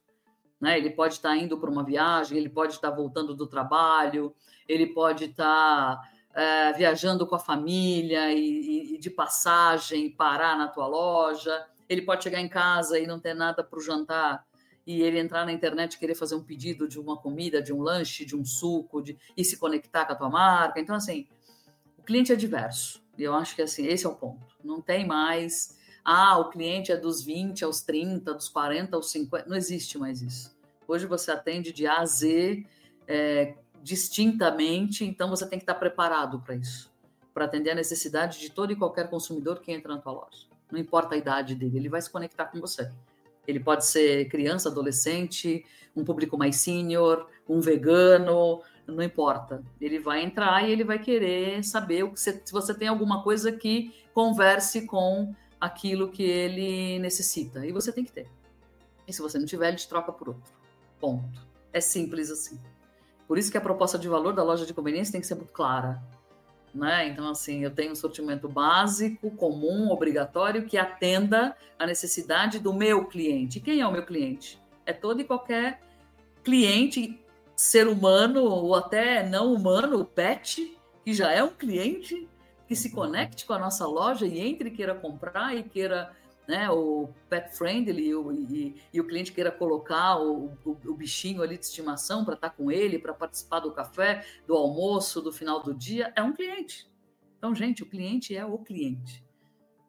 Né? 0.60 0.78
Ele 0.78 0.89
pode 0.89 1.15
estar 1.15 1.36
indo 1.36 1.58
para 1.58 1.69
uma 1.69 1.84
viagem, 1.84 2.38
ele 2.38 2.50
pode 2.50 2.74
estar 2.74 2.89
voltando 2.91 3.36
do 3.36 3.47
trabalho, 3.47 4.34
ele 4.67 4.88
pode 4.88 5.26
estar 5.26 6.02
é, 6.34 6.74
viajando 6.74 7.26
com 7.28 7.36
a 7.36 7.39
família 7.39 8.32
e, 8.32 8.95
e, 8.95 8.97
de 8.97 9.10
passagem 9.10 10.10
parar 10.12 10.58
na 10.58 10.67
tua 10.67 10.88
loja. 10.88 11.65
Ele 11.89 12.02
pode 12.04 12.24
chegar 12.24 12.39
em 12.39 12.50
casa 12.50 13.00
e 13.00 13.06
não 13.06 13.19
ter 13.19 13.34
nada 13.34 13.63
para 13.63 13.78
o 13.78 13.82
jantar 13.82 14.45
e 14.86 15.02
ele 15.02 15.20
entrar 15.20 15.46
na 15.46 15.52
internet 15.52 15.94
e 15.94 16.00
querer 16.00 16.15
fazer 16.15 16.36
um 16.36 16.44
pedido 16.44 16.88
de 16.88 17.00
uma 17.00 17.17
comida, 17.17 17.62
de 17.62 17.72
um 17.72 17.82
lanche, 17.82 18.26
de 18.26 18.36
um 18.36 18.44
suco, 18.44 19.02
de, 19.02 19.17
e 19.38 19.44
se 19.44 19.58
conectar 19.58 20.06
com 20.06 20.13
a 20.13 20.15
tua 20.15 20.30
marca. 20.30 20.80
Então, 20.80 20.96
assim, 20.96 21.28
o 21.98 22.04
cliente 22.04 22.32
é 22.32 22.36
diverso. 22.36 23.02
E 23.17 23.24
eu 23.24 23.34
acho 23.34 23.56
que 23.56 23.62
assim, 23.62 23.86
esse 23.86 24.06
é 24.06 24.10
o 24.10 24.15
ponto. 24.15 24.56
Não 24.63 24.82
tem 24.82 25.06
mais 25.06 25.80
ah, 26.04 26.38
o 26.39 26.50
cliente 26.50 26.91
é 26.91 26.98
dos 26.98 27.24
20 27.24 27.63
aos 27.63 27.82
30, 27.82 28.34
dos 28.34 28.50
40 28.50 28.96
aos 28.96 29.12
50. 29.12 29.48
Não 29.48 29.56
existe 29.56 29.98
mais 29.98 30.22
isso. 30.22 30.56
Hoje 30.88 31.06
você 31.06 31.32
atende 31.32 31.72
de 31.72 31.86
A 31.86 32.00
a 32.00 32.06
Z 32.06 32.65
é, 33.08 33.56
distintamente, 33.84 35.06
então 35.06 35.30
você 35.30 35.48
tem 35.48 35.60
que 35.60 35.63
estar 35.63 35.76
preparado 35.76 36.39
para 36.39 36.56
isso, 36.56 36.91
para 37.34 37.46
atender 37.46 37.72
a 37.72 37.76
necessidade 37.76 38.39
de 38.39 38.50
todo 38.50 38.74
e 38.74 38.76
qualquer 38.76 39.10
consumidor 39.10 39.60
que 39.62 39.72
entra 39.72 39.94
na 39.94 40.02
tua 40.02 40.13
loja. 40.13 40.48
Não 40.72 40.80
importa 40.80 41.15
a 41.15 41.17
idade 41.17 41.54
dele, 41.54 41.78
ele 41.78 41.89
vai 41.89 42.02
se 42.02 42.10
conectar 42.10 42.46
com 42.46 42.60
você. 42.60 42.91
Ele 43.47 43.60
pode 43.60 43.86
ser 43.86 44.27
criança, 44.30 44.69
adolescente, 44.69 45.65
um 45.95 46.04
público 46.04 46.38
mais 46.38 46.58
sênior, 46.58 47.27
um 47.47 47.60
vegano, 47.60 48.62
não 48.88 49.04
importa. 49.04 49.63
Ele 49.80 49.99
vai 49.99 50.23
entrar 50.23 50.67
e 50.67 50.71
ele 50.71 50.84
vai 50.84 50.99
querer 50.99 51.63
saber 51.63 52.10
se 52.15 52.41
você 52.51 52.73
tem 52.73 52.88
alguma 52.88 53.23
coisa 53.23 53.51
que 53.51 53.93
converse 54.13 54.86
com 54.86 55.34
aquilo 55.60 56.10
que 56.10 56.23
ele 56.23 56.99
necessita. 56.99 57.65
E 57.65 57.71
você 57.71 57.91
tem 57.91 58.04
que 58.04 58.12
ter. 58.12 58.27
E 59.08 59.13
se 59.13 59.21
você 59.21 59.38
não 59.38 59.45
tiver, 59.45 59.69
ele 59.69 59.77
te 59.77 59.88
troca 59.88 60.12
por 60.12 60.30
outro. 60.30 60.54
Ponto. 60.99 61.47
É 61.73 61.82
simples 61.82 62.30
assim. 62.30 62.60
Por 63.27 63.38
isso 63.38 63.51
que 63.51 63.58
a 63.58 63.62
proposta 63.62 63.97
de 63.97 64.08
valor 64.08 64.34
da 64.34 64.43
loja 64.43 64.65
de 64.65 64.73
conveniência 64.73 65.12
tem 65.12 65.21
que 65.21 65.27
ser 65.27 65.36
muito 65.36 65.54
clara. 65.54 66.01
Né? 66.73 67.10
Então, 67.10 67.29
assim, 67.29 67.63
eu 67.63 67.71
tenho 67.71 67.91
um 67.91 67.95
sortimento 67.95 68.47
básico, 68.47 69.31
comum, 69.31 69.91
obrigatório, 69.91 70.65
que 70.65 70.77
atenda 70.77 71.55
a 71.77 71.86
necessidade 71.86 72.60
do 72.60 72.73
meu 72.73 73.05
cliente. 73.05 73.57
E 73.57 73.62
quem 73.62 73.81
é 73.81 73.88
o 73.88 73.91
meu 73.91 74.05
cliente? 74.05 74.62
É 74.86 74.93
todo 74.93 75.19
e 75.19 75.25
qualquer 75.25 75.81
cliente, 76.43 77.19
ser 77.55 77.88
humano 77.88 78.43
ou 78.43 78.73
até 78.73 79.27
não 79.27 79.53
humano, 79.53 80.05
pet, 80.05 80.77
que 81.03 81.13
já 81.13 81.31
é 81.31 81.43
um 81.43 81.49
cliente 81.49 82.27
que 82.67 82.75
se 82.75 82.89
conecte 82.89 83.45
com 83.45 83.53
a 83.53 83.60
nossa 83.60 83.86
loja 83.86 84.25
e 84.25 84.39
entre 84.39 84.69
e 84.69 84.71
queira 84.71 84.95
comprar 84.95 85.55
e 85.55 85.63
queira 85.63 86.12
né, 86.47 86.69
o 86.69 87.10
pet 87.30 87.56
friendly 87.56 88.10
e, 88.10 88.13
e, 88.13 88.82
e 88.93 89.01
o 89.01 89.08
cliente 89.08 89.32
queira 89.32 89.51
colocar 89.51 90.17
o, 90.19 90.58
o, 90.65 90.77
o 90.86 90.93
bichinho 90.93 91.41
ali 91.41 91.58
de 91.58 91.65
estimação 91.65 92.25
para 92.25 92.34
estar 92.34 92.49
tá 92.49 92.56
com 92.56 92.71
ele, 92.71 92.99
para 92.99 93.13
participar 93.13 93.60
do 93.60 93.71
café, 93.71 94.25
do 94.47 94.56
almoço, 94.56 95.21
do 95.21 95.32
final 95.32 95.62
do 95.62 95.73
dia, 95.73 96.12
é 96.15 96.21
um 96.21 96.34
cliente. 96.34 96.89
Então, 97.38 97.56
gente, 97.56 97.84
o 97.84 97.86
cliente 97.86 98.36
é 98.36 98.45
o 98.45 98.58
cliente. 98.58 99.23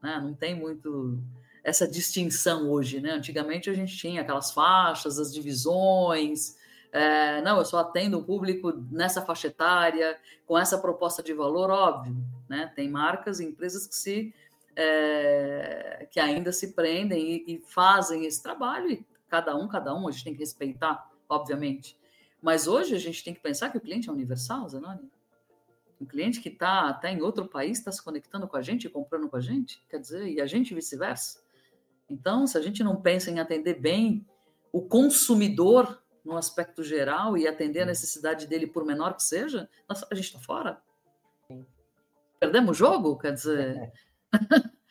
Né? 0.02 0.20
Não 0.22 0.34
tem 0.34 0.54
muito 0.54 1.18
essa 1.64 1.86
distinção 1.86 2.70
hoje. 2.70 3.00
Né? 3.00 3.10
Antigamente 3.10 3.68
a 3.68 3.74
gente 3.74 3.96
tinha 3.96 4.22
aquelas 4.22 4.52
faixas, 4.52 5.18
as 5.18 5.32
divisões, 5.32 6.56
é, 6.92 7.40
não, 7.40 7.56
eu 7.56 7.64
só 7.64 7.78
atendo 7.78 8.18
o 8.18 8.24
público 8.24 8.70
nessa 8.90 9.22
faixa 9.22 9.46
etária, 9.46 10.18
com 10.46 10.58
essa 10.58 10.76
proposta 10.76 11.22
de 11.22 11.32
valor, 11.32 11.70
óbvio, 11.70 12.14
né? 12.46 12.70
Tem 12.76 12.86
marcas 12.90 13.40
e 13.40 13.46
empresas 13.46 13.86
que 13.86 13.94
se 13.94 14.34
é, 14.76 16.08
que 16.10 16.18
ainda 16.18 16.52
se 16.52 16.72
prendem 16.72 17.44
e, 17.46 17.54
e, 17.54 17.58
fazem 17.60 18.24
esse 18.24 18.42
trabalho, 18.42 18.90
e 18.90 19.06
cada 19.28 19.56
um, 19.56 19.68
cada 19.68 19.94
um, 19.94 20.08
a 20.08 20.10
gente 20.10 20.24
tem 20.24 20.32
que 20.32 20.40
respeitar, 20.40 21.10
obviamente. 21.28 21.98
Mas 22.40 22.66
hoje 22.66 22.94
a 22.94 22.98
gente 22.98 23.22
tem 23.22 23.34
que 23.34 23.40
pensar 23.40 23.70
que 23.70 23.78
o 23.78 23.80
cliente 23.80 24.08
é 24.08 24.12
universal, 24.12 24.68
Zanoni. 24.68 25.10
Um 26.00 26.04
cliente 26.04 26.40
que 26.40 26.48
está 26.48 26.88
até 26.88 27.12
em 27.12 27.22
outro 27.22 27.46
país 27.46 27.78
está 27.78 27.92
se 27.92 28.02
conectando 28.02 28.48
com 28.48 28.56
a 28.56 28.62
gente, 28.62 28.88
comprando 28.88 29.28
com 29.28 29.36
a 29.36 29.40
gente, 29.40 29.84
quer 29.88 29.98
dizer, 29.98 30.26
e 30.26 30.40
a 30.40 30.46
gente 30.46 30.74
vice-versa. 30.74 31.40
Então, 32.10 32.46
se 32.46 32.58
a 32.58 32.60
gente 32.60 32.82
não 32.82 33.00
pensa 33.00 33.30
em 33.30 33.38
atender 33.38 33.80
bem 33.80 34.26
o 34.72 34.82
consumidor 34.82 36.02
no 36.24 36.36
aspecto 36.36 36.82
geral 36.82 37.36
e 37.36 37.46
atender 37.46 37.82
a 37.82 37.86
necessidade 37.86 38.46
dele, 38.46 38.66
por 38.66 38.84
menor 38.84 39.14
que 39.14 39.22
seja, 39.22 39.68
a 39.88 40.14
gente 40.14 40.26
está 40.26 40.40
fora. 40.40 40.82
Perdemos 42.40 42.70
o 42.72 42.74
jogo? 42.74 43.18
Quer 43.18 43.32
dizer. 43.32 43.92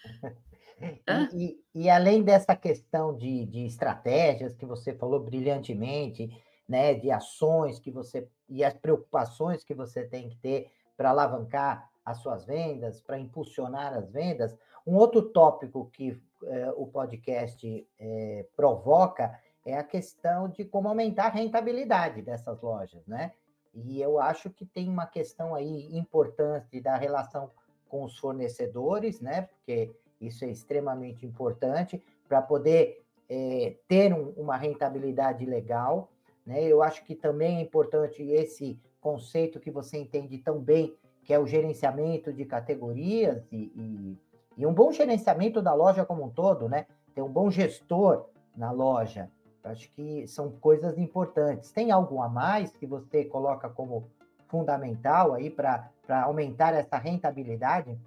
E, 1.33 1.63
e, 1.75 1.89
além 1.89 2.23
dessa 2.23 2.55
questão 2.55 3.15
de, 3.15 3.45
de 3.45 3.65
estratégias 3.67 4.55
que 4.55 4.65
você 4.65 4.93
falou 4.93 5.19
brilhantemente, 5.19 6.35
né, 6.67 6.95
de 6.95 7.11
ações 7.11 7.77
que 7.77 7.91
você 7.91 8.27
e 8.49 8.63
as 8.63 8.73
preocupações 8.73 9.63
que 9.63 9.73
você 9.73 10.03
tem 10.03 10.29
que 10.29 10.37
ter 10.37 10.71
para 10.97 11.11
alavancar 11.11 11.89
as 12.03 12.17
suas 12.17 12.45
vendas, 12.45 12.99
para 13.01 13.19
impulsionar 13.19 13.93
as 13.93 14.09
vendas. 14.09 14.57
Um 14.85 14.95
outro 14.95 15.21
tópico 15.21 15.89
que 15.91 16.19
é, 16.43 16.71
o 16.71 16.87
podcast 16.87 17.87
é, 17.99 18.45
provoca 18.55 19.39
é 19.65 19.77
a 19.77 19.83
questão 19.83 20.49
de 20.49 20.65
como 20.65 20.87
aumentar 20.87 21.27
a 21.27 21.29
rentabilidade 21.29 22.21
dessas 22.21 22.59
lojas, 22.61 23.05
né? 23.05 23.31
E 23.73 24.01
eu 24.01 24.19
acho 24.19 24.49
que 24.49 24.65
tem 24.65 24.89
uma 24.89 25.05
questão 25.05 25.55
aí 25.55 25.95
importante 25.95 26.81
da 26.81 26.97
relação 26.97 27.51
com 27.91 28.05
os 28.05 28.17
fornecedores, 28.17 29.19
né? 29.19 29.41
Porque 29.41 29.91
isso 30.21 30.45
é 30.45 30.49
extremamente 30.49 31.25
importante 31.25 32.01
para 32.27 32.41
poder 32.41 33.03
é, 33.29 33.75
ter 33.85 34.13
um, 34.13 34.29
uma 34.37 34.55
rentabilidade 34.55 35.45
legal. 35.45 36.09
Né? 36.45 36.63
Eu 36.63 36.81
acho 36.81 37.03
que 37.03 37.13
também 37.13 37.57
é 37.57 37.61
importante 37.61 38.23
esse 38.23 38.79
conceito 39.01 39.59
que 39.59 39.69
você 39.69 39.97
entende 39.97 40.37
tão 40.37 40.57
bem, 40.57 40.95
que 41.25 41.33
é 41.33 41.39
o 41.39 41.45
gerenciamento 41.45 42.31
de 42.31 42.45
categorias 42.45 43.43
e, 43.51 43.57
e, 43.75 44.17
e 44.57 44.65
um 44.65 44.73
bom 44.73 44.91
gerenciamento 44.93 45.61
da 45.61 45.73
loja 45.73 46.05
como 46.05 46.23
um 46.23 46.29
todo, 46.29 46.69
né? 46.69 46.85
Ter 47.13 47.21
um 47.21 47.31
bom 47.31 47.51
gestor 47.51 48.29
na 48.55 48.71
loja. 48.71 49.29
Acho 49.65 49.91
que 49.91 50.25
são 50.27 50.49
coisas 50.49 50.97
importantes. 50.97 51.71
Tem 51.71 51.91
algo 51.91 52.21
a 52.21 52.29
mais 52.29 52.71
que 52.71 52.85
você 52.85 53.25
coloca 53.25 53.69
como 53.69 54.09
fundamental 54.51 55.33
aí 55.33 55.49
para 55.49 55.89
aumentar 56.23 56.73
essa 56.73 56.97
rentabilidade? 56.97 57.97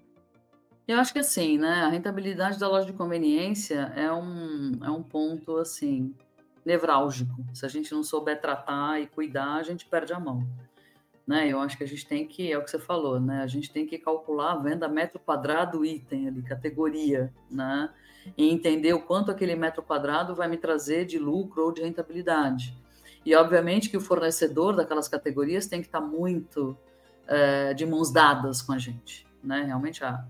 Eu 0.87 0.98
acho 1.00 1.14
que 1.14 1.18
assim, 1.18 1.57
né? 1.57 1.83
A 1.83 1.88
rentabilidade 1.88 2.59
da 2.59 2.68
loja 2.68 2.87
de 2.87 2.92
conveniência 2.92 3.90
é 3.96 4.12
um, 4.12 4.72
é 4.83 4.90
um 4.90 5.02
ponto 5.02 5.57
assim 5.57 6.14
nevrálgico. 6.64 7.35
Se 7.54 7.64
a 7.64 7.68
gente 7.68 7.92
não 7.92 8.04
souber 8.04 8.38
tratar 8.38 9.00
e 9.00 9.07
cuidar, 9.07 9.54
a 9.54 9.62
gente 9.62 9.87
perde 9.87 10.12
a 10.12 10.20
mão. 10.20 10.46
Né? 11.26 11.48
Eu 11.48 11.59
acho 11.59 11.78
que 11.78 11.85
a 11.85 11.87
gente 11.87 12.07
tem 12.07 12.26
que, 12.26 12.52
é 12.52 12.59
o 12.59 12.62
que 12.62 12.70
você 12.70 12.78
falou, 12.78 13.18
né? 13.18 13.42
A 13.42 13.46
gente 13.46 13.72
tem 13.72 13.87
que 13.87 13.96
calcular 13.96 14.52
a 14.52 14.57
venda 14.57 14.87
metro 14.87 15.18
quadrado 15.18 15.83
item 15.85 16.28
ali, 16.28 16.42
categoria, 16.42 17.33
né? 17.50 17.88
E 18.37 18.50
entender 18.50 18.92
o 18.92 19.00
quanto 19.00 19.30
aquele 19.30 19.57
metro 19.57 19.83
quadrado 19.83 20.35
vai 20.35 20.48
me 20.48 20.59
trazer 20.59 21.07
de 21.07 21.18
lucro 21.18 21.64
ou 21.64 21.72
de 21.72 21.80
rentabilidade. 21.80 22.76
E 23.24 23.34
obviamente 23.34 23.88
que 23.88 23.96
o 23.96 24.00
fornecedor 24.00 24.76
daquelas 24.76 25.08
categorias 25.08 25.66
tem 25.66 25.80
que 25.80 25.88
estar 25.88 26.00
muito 26.00 26.76
é, 27.26 27.72
de 27.74 27.87
mãos 27.87 28.10
dadas 28.10 28.60
com 28.60 28.72
a 28.72 28.78
gente, 28.78 29.26
né? 29.42 29.62
Realmente 29.64 30.04
a, 30.04 30.24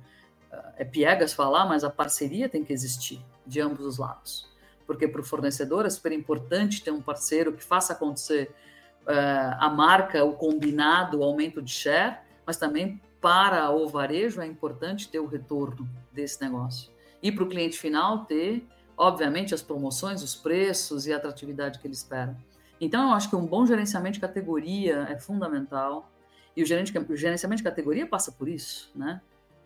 é 0.77 0.85
piegas 0.85 1.33
falar, 1.33 1.67
mas 1.67 1.85
a 1.85 1.91
parceria 1.91 2.49
tem 2.49 2.65
que 2.65 2.73
existir 2.73 3.21
de 3.47 3.61
ambos 3.61 3.85
os 3.85 3.99
lados. 3.99 4.49
Porque 4.87 5.09
para 5.09 5.21
o 5.21 5.25
fornecedor 5.25 5.87
é 5.87 5.91
super 5.91 6.13
importante 6.13 6.83
ter 6.83 6.91
um 6.91 7.01
parceiro 7.01 7.53
que 7.53 7.65
faça 7.65 7.93
acontecer 7.93 8.55
uh, 9.03 9.57
a 9.59 9.69
marca, 9.71 10.25
o 10.25 10.35
combinado, 10.35 11.19
o 11.19 11.25
aumento 11.25 11.63
de 11.63 11.71
share, 11.71 12.19
mas 12.47 12.57
também 12.57 13.01
para 13.21 13.71
o 13.71 13.89
varejo 13.89 14.41
é 14.41 14.47
importante 14.47 15.09
ter 15.09 15.19
o 15.19 15.27
retorno 15.27 15.89
desse 16.13 16.43
negócio. 16.43 16.93
E 17.23 17.33
para 17.33 17.45
o 17.45 17.49
cliente 17.49 17.79
final 17.79 18.27
ter, 18.27 18.67
obviamente, 18.97 19.55
as 19.55 19.63
promoções, 19.63 20.23
os 20.23 20.35
preços 20.35 21.07
e 21.07 21.13
a 21.13 21.17
atratividade 21.17 21.79
que 21.79 21.87
ele 21.87 21.95
espera. 21.95 22.37
Então, 22.81 23.11
eu 23.11 23.15
acho 23.15 23.31
que 23.31 23.37
um 23.37 23.47
bom 23.47 23.65
gerenciamento 23.67 24.15
de 24.15 24.21
categoria 24.21 25.07
é 25.09 25.19
fundamental. 25.19 26.11
E 26.57 26.63
o, 26.63 26.67
gerenciamento 26.67 27.57
de 27.57 27.63
categoria 27.63 28.07
passa 28.07 28.31
por 28.31 28.49
isso, 28.49 28.91
né? 28.95 29.21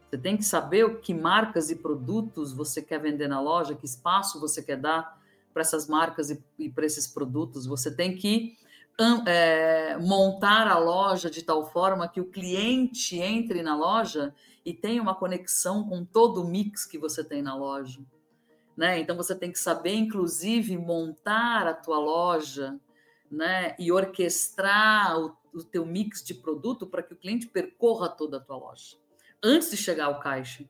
Você 0.09 0.17
tem 0.17 0.37
que 0.37 0.45
saber 0.45 1.01
que 1.01 1.13
marcas 1.13 1.71
e 1.71 1.77
produtos 1.77 2.53
você 2.53 2.81
quer 2.81 2.99
vender 2.99 3.29
na 3.29 3.41
loja, 3.41 3.75
que 3.75 3.85
espaço 3.85 4.41
você 4.41 4.63
quer 4.63 4.79
dar 4.79 5.21
para 5.53 5.61
essas 5.61 5.87
marcas 5.87 6.31
e, 6.31 6.43
e 6.59 6.71
para 6.71 6.87
esses 6.87 7.07
produtos. 7.07 7.67
Você 7.67 7.95
tem 7.95 8.17
que 8.17 8.57
é, 9.27 9.99
montar 9.99 10.67
a 10.67 10.79
loja 10.79 11.31
de 11.31 11.43
tal 11.43 11.71
forma 11.71 12.09
que 12.09 12.21
o 12.21 12.25
cliente 12.25 13.19
entre 13.19 13.63
na 13.63 13.77
loja 13.77 14.35
e 14.65 14.73
tenha 14.73 15.01
uma 15.01 15.15
conexão 15.15 15.87
com 15.87 16.05
todo 16.05 16.43
o 16.43 16.49
mix 16.49 16.87
que 16.87 16.99
você 16.99 17.23
tem 17.23 17.43
na 17.43 17.55
loja. 17.55 18.01
Né? 18.77 19.01
Então 19.01 19.17
você 19.17 19.35
tem 19.35 19.53
que 19.53 19.59
saber, 19.59 19.95
inclusive, 19.95 20.77
montar 20.79 21.67
a 21.67 21.75
tua 21.75 21.99
loja 21.99 22.79
né? 23.31 23.75
e 23.79 23.91
orquestrar 23.93 25.19
o, 25.19 25.37
o 25.53 25.65
teu 25.65 25.85
mix 25.85 26.23
de 26.23 26.35
produto 26.35 26.87
para 26.87 27.03
que 27.03 27.13
o 27.13 27.17
cliente 27.17 27.47
percorra 27.47 28.09
toda 28.09 28.39
a 28.39 28.41
tua 28.41 28.57
loja 28.57 28.97
antes 29.43 29.71
de 29.71 29.77
chegar 29.77 30.07
ao 30.07 30.21
caixa. 30.21 30.65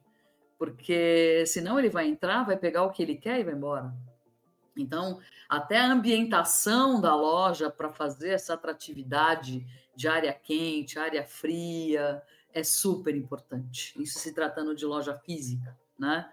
Porque 0.59 1.44
senão 1.47 1.79
ele 1.79 1.88
vai 1.88 2.09
entrar, 2.09 2.44
vai 2.44 2.57
pegar 2.57 2.83
o 2.83 2.90
que 2.90 3.03
ele 3.03 3.16
quer 3.16 3.40
e 3.40 3.44
vai 3.44 3.55
embora. 3.55 3.94
Então, 4.77 5.21
até 5.49 5.77
a 5.79 5.90
ambientação 5.90 7.01
da 7.01 7.14
loja 7.14 7.71
para 7.71 7.88
fazer 7.88 8.31
essa 8.31 8.55
atratividade 8.55 9.66
de 9.94 10.09
área 10.09 10.33
quente, 10.33 10.99
área 10.99 11.25
fria, 11.25 12.23
é 12.53 12.62
super 12.62 13.14
importante. 13.16 14.01
Isso 14.01 14.18
se 14.18 14.33
tratando 14.33 14.75
de 14.75 14.85
loja 14.87 15.14
física, 15.14 15.77
né? 15.99 16.31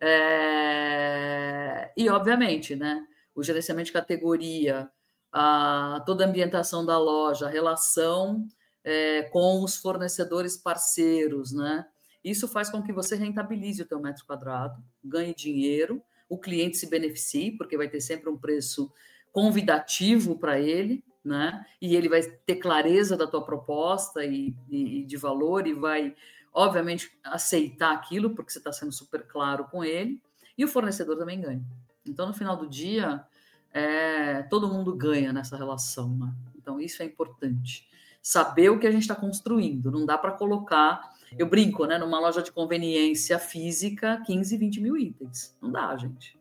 É... 0.00 1.92
E, 1.96 2.08
obviamente, 2.08 2.76
né? 2.76 3.06
O 3.34 3.42
gerenciamento 3.42 3.86
de 3.86 3.92
categoria, 3.92 4.90
a, 5.40 6.02
toda 6.04 6.24
a 6.24 6.28
ambientação 6.28 6.84
da 6.84 6.98
loja, 6.98 7.46
a 7.46 7.48
relação 7.48 8.44
é, 8.82 9.22
com 9.22 9.62
os 9.62 9.76
fornecedores 9.76 10.56
parceiros, 10.56 11.52
né? 11.52 11.86
Isso 12.24 12.48
faz 12.48 12.68
com 12.68 12.82
que 12.82 12.92
você 12.92 13.14
rentabilize 13.14 13.80
o 13.80 13.86
teu 13.86 14.00
metro 14.00 14.26
quadrado, 14.26 14.82
ganhe 15.02 15.32
dinheiro, 15.32 16.02
o 16.28 16.36
cliente 16.36 16.76
se 16.76 16.90
beneficie, 16.90 17.52
porque 17.52 17.76
vai 17.76 17.88
ter 17.88 18.00
sempre 18.00 18.28
um 18.28 18.36
preço 18.36 18.92
convidativo 19.30 20.36
para 20.36 20.58
ele, 20.58 21.04
né? 21.24 21.64
E 21.80 21.94
ele 21.94 22.08
vai 22.08 22.22
ter 22.44 22.56
clareza 22.56 23.16
da 23.16 23.28
tua 23.28 23.44
proposta 23.44 24.24
e, 24.24 24.52
e, 24.68 25.02
e 25.02 25.04
de 25.04 25.16
valor 25.16 25.68
e 25.68 25.72
vai, 25.72 26.16
obviamente, 26.52 27.16
aceitar 27.22 27.94
aquilo, 27.94 28.30
porque 28.30 28.50
você 28.50 28.58
está 28.58 28.72
sendo 28.72 28.90
super 28.90 29.24
claro 29.24 29.66
com 29.66 29.84
ele, 29.84 30.20
e 30.56 30.64
o 30.64 30.68
fornecedor 30.68 31.16
também 31.16 31.40
ganha. 31.40 31.64
Então, 32.04 32.26
no 32.26 32.34
final 32.34 32.56
do 32.56 32.66
dia, 32.66 33.24
é, 33.72 34.42
todo 34.44 34.68
mundo 34.68 34.94
ganha 34.94 35.32
nessa 35.32 35.56
relação, 35.56 36.16
né? 36.16 36.32
Então, 36.56 36.80
isso 36.80 37.02
é 37.02 37.06
importante 37.06 37.88
saber 38.22 38.70
o 38.70 38.78
que 38.78 38.86
a 38.86 38.90
gente 38.90 39.02
está 39.02 39.14
construindo. 39.14 39.90
Não 39.90 40.04
dá 40.04 40.18
para 40.18 40.32
colocar, 40.32 41.14
eu 41.38 41.46
brinco, 41.46 41.86
né, 41.86 41.96
numa 41.98 42.20
loja 42.20 42.42
de 42.42 42.52
conveniência 42.52 43.38
física, 43.38 44.22
15, 44.26 44.56
20 44.56 44.80
mil 44.80 44.96
itens. 44.96 45.56
Não 45.62 45.70
dá, 45.70 45.96
gente. 45.96 46.38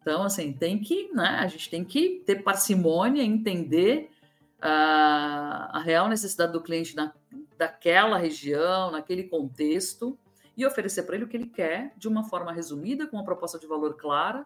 Então, 0.00 0.24
assim, 0.24 0.52
tem 0.52 0.80
que, 0.80 1.12
né, 1.12 1.38
a 1.40 1.46
gente 1.46 1.70
tem 1.70 1.84
que 1.84 2.22
ter 2.26 2.42
parcimônia, 2.42 3.22
entender 3.22 4.10
uh, 4.58 5.70
a 5.70 5.80
real 5.84 6.08
necessidade 6.08 6.52
do 6.52 6.60
cliente 6.60 6.96
na, 6.96 7.12
daquela 7.56 8.18
região, 8.18 8.90
naquele 8.90 9.24
contexto, 9.24 10.18
e 10.56 10.66
oferecer 10.66 11.04
para 11.04 11.14
ele 11.14 11.24
o 11.24 11.28
que 11.28 11.36
ele 11.36 11.46
quer 11.46 11.92
de 11.96 12.08
uma 12.08 12.24
forma 12.24 12.52
resumida, 12.52 13.06
com 13.06 13.16
uma 13.16 13.24
proposta 13.24 13.58
de 13.58 13.66
valor 13.66 13.94
clara, 13.94 14.44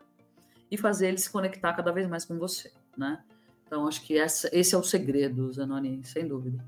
e 0.70 0.76
fazer 0.76 1.08
ele 1.08 1.18
se 1.18 1.30
conectar 1.30 1.72
cada 1.74 1.92
vez 1.92 2.08
mais 2.08 2.24
com 2.24 2.38
você, 2.38 2.72
né? 2.96 3.22
Então, 3.66 3.86
acho 3.88 4.02
que 4.02 4.16
essa, 4.16 4.48
esse 4.52 4.74
é 4.74 4.78
o 4.78 4.82
segredo, 4.82 5.52
Zanoni, 5.52 6.00
sem 6.04 6.26
dúvida. 6.26 6.64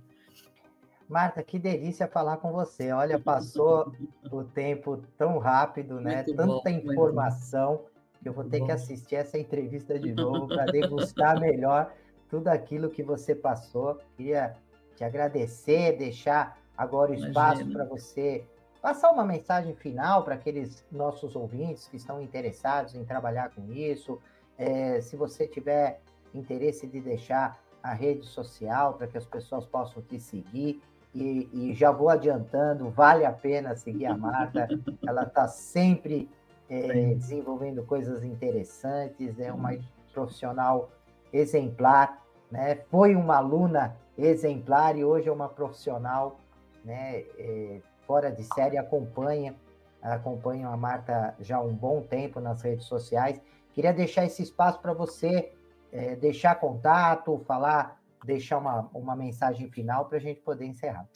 Marta, 1.09 1.43
que 1.43 1.59
delícia 1.59 2.07
falar 2.07 2.37
com 2.37 2.53
você. 2.53 2.93
Olha, 2.93 3.19
passou 3.19 3.93
o 4.31 4.45
tempo 4.45 5.03
tão 5.17 5.39
rápido, 5.39 6.01
né? 6.01 6.17
Muito 6.17 6.35
Tanta 6.35 6.71
bom, 6.71 6.93
informação 6.93 7.85
que 8.21 8.29
eu 8.29 8.33
vou 8.33 8.45
ter 8.45 8.59
bom. 8.59 8.67
que 8.67 8.73
assistir 8.73 9.15
essa 9.15 9.39
entrevista 9.39 9.99
de 9.99 10.13
novo 10.13 10.49
para 10.49 10.67
degustar 10.67 11.41
melhor 11.41 11.93
tudo 12.29 12.49
aquilo 12.49 12.91
que 12.91 13.03
você 13.03 13.35
passou. 13.35 13.99
Queria 14.17 14.55
te 14.97 15.03
agradecer, 15.03 15.97
deixar 15.97 16.59
agora 16.77 17.13
o 17.13 17.15
espaço 17.15 17.65
para 17.71 17.85
você 17.85 18.45
passar 18.81 19.11
uma 19.11 19.25
mensagem 19.25 19.75
final 19.75 20.23
para 20.25 20.35
aqueles 20.35 20.85
nossos 20.91 21.35
ouvintes 21.37 21.87
que 21.89 21.97
estão 21.97 22.21
interessados 22.21 22.95
em 22.95 23.05
trabalhar 23.05 23.51
com 23.51 23.73
isso. 23.73 24.19
É, 24.57 25.01
se 25.01 25.17
você 25.17 25.47
tiver 25.47 26.01
interesse 26.35 26.87
de 26.87 27.01
deixar 27.01 27.59
a 27.83 27.93
rede 27.93 28.27
social 28.27 28.95
para 28.95 29.07
que 29.07 29.17
as 29.17 29.27
pessoas 29.27 29.65
possam 29.65 30.03
te 30.03 30.19
seguir. 30.19 30.83
E, 31.15 31.49
e, 31.53 31.75
já 31.75 31.91
vou 31.91 32.11
adiantando, 32.11 32.91
vale 32.91 33.25
a 33.25 33.33
pena 33.33 33.75
seguir 33.75 34.07
a 34.07 34.17
Marta, 34.17 34.69
ela 35.07 35.23
está 35.23 35.49
sempre 35.49 36.29
é, 36.69 37.15
desenvolvendo 37.15 37.83
coisas 37.83 38.23
interessantes, 38.23 39.41
é 39.41 39.51
uma 39.51 39.71
profissional 40.13 40.91
exemplar, 41.33 42.23
né? 42.51 42.77
foi 42.91 43.17
uma 43.17 43.37
aluna 43.37 43.97
exemplar 44.19 44.97
e 44.99 45.05
hoje 45.05 45.29
é 45.29 45.33
uma 45.33 45.49
profissional 45.49 46.39
né, 46.85 47.21
é, 47.39 47.81
fora 48.09 48.33
de 48.33 48.43
série, 48.43 48.79
acompanha, 48.79 49.55
acompanha 50.01 50.69
a 50.69 50.77
Marta 50.79 51.37
já 51.39 51.59
há 51.59 51.63
um 51.63 51.75
bom 51.75 52.01
tempo 52.01 52.41
nas 52.41 52.63
redes 52.63 52.87
sociais. 52.87 53.39
Queria 53.75 53.93
deixar 53.93 54.25
esse 54.25 54.43
espaço 54.43 54.81
para 54.81 54.95
você 54.95 55.53
é, 55.93 56.17
deixar 56.17 56.55
contato, 56.55 57.45
falar, 57.47 58.01
deixar 58.25 58.57
uma, 58.57 58.89
uma 58.95 59.15
mensagem 59.15 59.71
final 59.71 60.07
para 60.07 60.17
a 60.17 60.21
gente 60.21 60.41
poder 60.41 60.65
encerrar. 60.65 61.07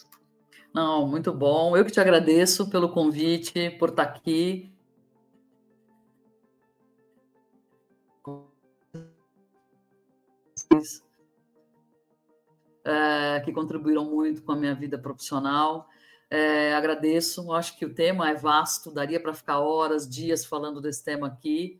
Não, 0.75 1.07
muito 1.07 1.33
bom. 1.33 1.75
Eu 1.75 1.85
que 1.85 1.91
te 1.91 2.01
agradeço 2.01 2.69
pelo 2.69 2.91
convite, 2.91 3.71
por 3.71 3.89
estar 3.89 4.03
aqui. 4.03 4.71
é, 12.85 13.41
que 13.41 13.53
contribuíram 13.53 14.05
muito 14.05 14.43
com 14.43 14.53
a 14.53 14.57
minha 14.57 14.75
vida 14.75 14.99
profissional. 14.99 15.89
É, 16.35 16.73
agradeço, 16.73 17.53
acho 17.53 17.77
que 17.77 17.85
o 17.85 17.93
tema 17.93 18.31
é 18.31 18.35
vasto, 18.35 18.91
daria 18.91 19.21
para 19.21 19.35
ficar 19.35 19.59
horas, 19.59 20.09
dias 20.09 20.47
falando 20.47 20.81
desse 20.81 21.05
tema 21.05 21.27
aqui. 21.27 21.79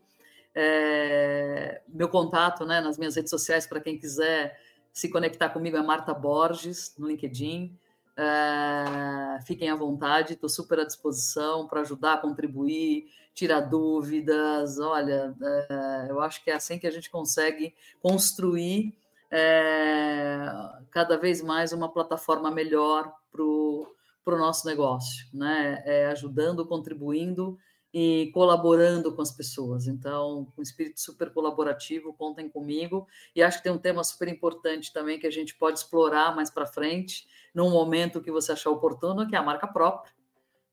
É, 0.53 1.81
meu 1.87 2.07
contato 2.07 2.63
né, 2.63 2.79
nas 2.79 2.95
minhas 2.95 3.15
redes 3.15 3.31
sociais, 3.31 3.65
para 3.65 3.81
quem 3.81 3.97
quiser 3.97 4.61
se 4.91 5.09
conectar 5.09 5.49
comigo, 5.49 5.75
é 5.75 5.81
Marta 5.81 6.13
Borges, 6.13 6.93
no 6.99 7.07
LinkedIn. 7.07 7.75
É, 8.15 9.39
fiquem 9.41 9.71
à 9.71 9.75
vontade, 9.75 10.33
estou 10.33 10.47
super 10.47 10.81
à 10.81 10.85
disposição 10.85 11.67
para 11.67 11.81
ajudar, 11.81 12.21
contribuir, 12.21 13.09
tirar 13.33 13.61
dúvidas. 13.61 14.77
Olha, 14.77 15.33
é, 15.41 16.11
eu 16.11 16.21
acho 16.21 16.43
que 16.43 16.51
é 16.51 16.53
assim 16.53 16.77
que 16.77 16.85
a 16.85 16.91
gente 16.91 17.09
consegue 17.09 17.73
construir 18.03 18.93
é, 19.31 20.45
cada 20.91 21.17
vez 21.17 21.41
mais 21.41 21.73
uma 21.73 21.89
plataforma 21.89 22.51
melhor 22.51 23.11
para 23.31 23.41
o 23.41 23.92
nosso 24.31 24.65
negócio, 24.65 25.27
né? 25.33 25.81
É, 25.85 26.07
ajudando, 26.07 26.65
contribuindo 26.65 27.57
e 27.93 28.31
colaborando 28.33 29.13
com 29.13 29.21
as 29.21 29.31
pessoas. 29.31 29.87
Então, 29.87 30.47
um 30.57 30.61
espírito 30.61 30.99
super 30.99 31.31
colaborativo, 31.31 32.13
contem 32.13 32.49
comigo. 32.49 33.07
E 33.35 33.43
acho 33.43 33.57
que 33.57 33.63
tem 33.63 33.71
um 33.71 33.77
tema 33.77 34.03
super 34.03 34.27
importante 34.27 34.91
também 34.91 35.19
que 35.19 35.27
a 35.27 35.31
gente 35.31 35.55
pode 35.55 35.77
explorar 35.79 36.35
mais 36.35 36.49
para 36.49 36.65
frente, 36.65 37.27
num 37.53 37.69
momento 37.69 38.21
que 38.21 38.31
você 38.31 38.51
achar 38.51 38.71
oportuno, 38.71 39.27
que 39.27 39.35
é 39.35 39.39
a 39.39 39.43
marca 39.43 39.67
própria 39.67 40.11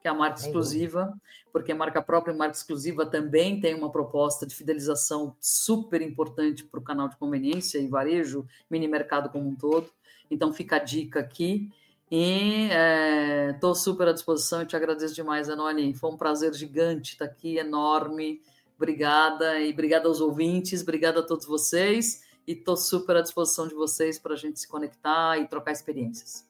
que 0.01 0.09
é 0.09 0.11
a 0.11 0.15
marca 0.15 0.41
exclusiva, 0.41 1.15
porque 1.53 1.73
a 1.73 1.75
marca 1.75 2.01
própria 2.01 2.33
e 2.33 2.37
marca 2.37 2.57
exclusiva 2.57 3.05
também 3.05 3.61
tem 3.61 3.75
uma 3.75 3.93
proposta 3.93 4.47
de 4.47 4.55
fidelização 4.55 5.37
super 5.39 6.01
importante 6.01 6.65
para 6.65 6.81
o 6.81 6.83
canal 6.83 7.09
de 7.09 7.17
conveniência 7.17 7.79
e 7.79 7.87
varejo, 7.87 8.47
mini 8.71 8.89
mercado 8.89 9.29
como 9.29 9.47
um 9.47 9.55
todo. 9.55 9.91
Então 10.31 10.55
fica 10.55 10.77
a 10.77 10.79
dica 10.79 11.21
aqui. 11.21 11.71
E 12.11 12.69
estou 13.55 13.71
é, 13.71 13.75
super 13.75 14.09
à 14.09 14.13
disposição 14.13 14.63
e 14.63 14.67
te 14.67 14.75
agradeço 14.75 15.15
demais, 15.15 15.49
Anoni. 15.49 15.95
Foi 15.95 16.11
um 16.11 16.17
prazer 16.17 16.53
gigante 16.55 17.13
estar 17.13 17.27
aqui, 17.27 17.57
enorme. 17.57 18.43
Obrigada 18.77 19.61
e 19.61 19.71
obrigada 19.73 20.09
aos 20.09 20.21
ouvintes, 20.21 20.83
obrigada 20.83 21.21
a 21.21 21.23
todos 21.23 21.47
vocês. 21.47 22.25
E 22.49 22.53
estou 22.53 22.77
super 22.77 23.17
à 23.17 23.21
disposição 23.21 23.69
de 23.69 23.75
vocês 23.75 24.19
para 24.19 24.35
a 24.35 24.37
gente 24.37 24.59
se 24.59 24.67
conectar 24.67 25.39
e 25.39 25.47
trocar 25.47 25.71
experiências. 25.71 26.49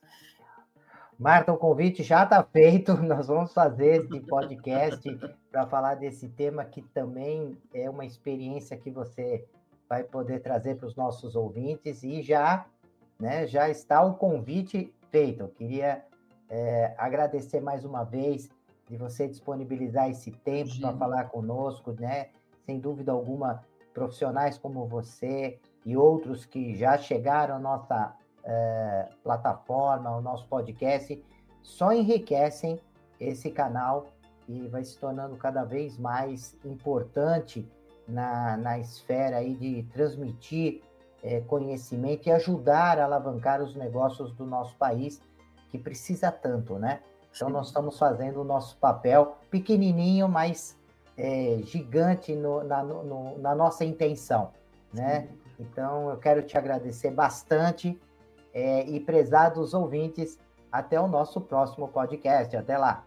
Marta, 1.18 1.52
o 1.52 1.58
convite 1.58 2.02
já 2.02 2.24
está 2.24 2.42
feito. 2.42 2.94
Nós 3.04 3.26
vamos 3.26 3.52
fazer 3.52 4.06
esse 4.06 4.20
podcast 4.20 5.18
para 5.50 5.66
falar 5.66 5.96
desse 5.96 6.30
tema 6.30 6.64
que 6.64 6.80
também 6.80 7.58
é 7.74 7.90
uma 7.90 8.06
experiência 8.06 8.78
que 8.78 8.90
você 8.90 9.44
vai 9.86 10.04
poder 10.04 10.40
trazer 10.40 10.76
para 10.76 10.86
os 10.86 10.96
nossos 10.96 11.36
ouvintes 11.36 12.02
e 12.02 12.22
já, 12.22 12.64
né, 13.18 13.46
já 13.46 13.68
está 13.68 14.02
o 14.02 14.14
convite 14.14 14.94
feito. 15.10 15.42
Eu 15.42 15.48
queria 15.48 16.04
é, 16.48 16.94
agradecer 16.96 17.60
mais 17.60 17.84
uma 17.84 18.04
vez 18.04 18.50
de 18.88 18.96
você 18.96 19.28
disponibilizar 19.28 20.10
esse 20.10 20.30
tempo 20.30 20.70
para 20.80 20.92
falar 20.96 21.24
conosco, 21.24 21.92
né? 21.92 22.28
Sem 22.66 22.80
dúvida 22.80 23.12
alguma, 23.12 23.64
profissionais 23.92 24.58
como 24.58 24.86
você 24.86 25.58
e 25.84 25.96
outros 25.96 26.44
que 26.44 26.74
já 26.74 26.98
chegaram 26.98 27.56
à 27.56 27.58
nossa 27.58 28.16
é, 28.44 29.08
plataforma, 29.22 30.16
o 30.16 30.20
nosso 30.20 30.46
podcast, 30.48 31.22
só 31.62 31.92
enriquecem 31.92 32.80
esse 33.18 33.50
canal 33.50 34.06
e 34.48 34.66
vai 34.68 34.84
se 34.84 34.98
tornando 34.98 35.36
cada 35.36 35.64
vez 35.64 35.96
mais 35.96 36.56
importante 36.64 37.68
na, 38.08 38.56
na 38.56 38.78
esfera 38.78 39.36
aí 39.36 39.54
de 39.54 39.84
transmitir 39.92 40.82
é, 41.22 41.40
conhecimento 41.40 42.28
e 42.28 42.32
ajudar 42.32 42.98
a 42.98 43.04
alavancar 43.04 43.62
os 43.62 43.74
negócios 43.74 44.32
do 44.32 44.44
nosso 44.44 44.76
país, 44.76 45.20
que 45.70 45.78
precisa 45.78 46.30
tanto, 46.32 46.78
né? 46.78 47.00
Então, 47.34 47.48
Sim. 47.48 47.54
nós 47.54 47.68
estamos 47.68 47.98
fazendo 47.98 48.40
o 48.40 48.44
nosso 48.44 48.76
papel 48.78 49.36
pequenininho, 49.50 50.28
mas 50.28 50.76
é, 51.16 51.60
gigante 51.62 52.34
no, 52.34 52.64
na, 52.64 52.82
no, 52.82 53.38
na 53.38 53.54
nossa 53.54 53.84
intenção, 53.84 54.52
né? 54.92 55.28
Então, 55.58 56.10
eu 56.10 56.16
quero 56.16 56.42
te 56.42 56.56
agradecer 56.56 57.10
bastante 57.10 58.00
é, 58.52 58.84
e 58.88 58.98
prezados 58.98 59.74
ouvintes, 59.74 60.38
até 60.72 61.00
o 61.00 61.06
nosso 61.06 61.40
próximo 61.40 61.88
podcast. 61.88 62.56
Até 62.56 62.78
lá. 62.78 63.04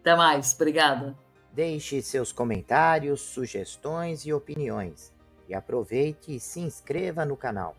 Até 0.00 0.16
mais. 0.16 0.54
Obrigada. 0.54 1.14
Deixe 1.52 2.02
seus 2.02 2.32
comentários, 2.32 3.20
sugestões 3.20 4.26
e 4.26 4.32
opiniões. 4.32 5.13
E 5.48 5.54
aproveite 5.54 6.34
e 6.34 6.40
se 6.40 6.60
inscreva 6.60 7.24
no 7.24 7.36
canal. 7.36 7.76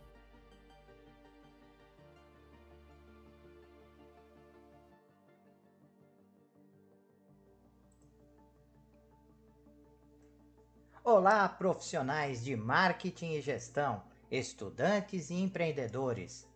Olá, 11.03 11.47
profissionais 11.47 12.43
de 12.43 12.55
marketing 12.55 13.33
e 13.33 13.41
gestão 13.41 14.01
estudantes 14.29 15.29
e 15.29 15.35
empreendedores. 15.35 16.47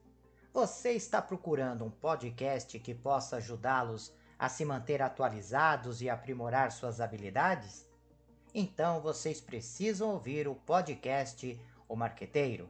Você 0.53 0.91
está 0.91 1.21
procurando 1.21 1.85
um 1.85 1.89
podcast 1.89 2.79
que 2.79 2.93
possa 2.93 3.37
ajudá-los 3.37 4.13
a 4.37 4.49
se 4.49 4.65
manter 4.65 5.01
atualizados 5.01 6.01
e 6.01 6.09
aprimorar 6.09 6.71
suas 6.71 6.99
habilidades? 6.99 7.88
Então 8.53 8.99
vocês 8.99 9.39
precisam 9.39 10.09
ouvir 10.09 10.47
o 10.47 10.55
podcast 10.55 11.59
O 11.87 11.95
Marqueteiro. 11.95 12.69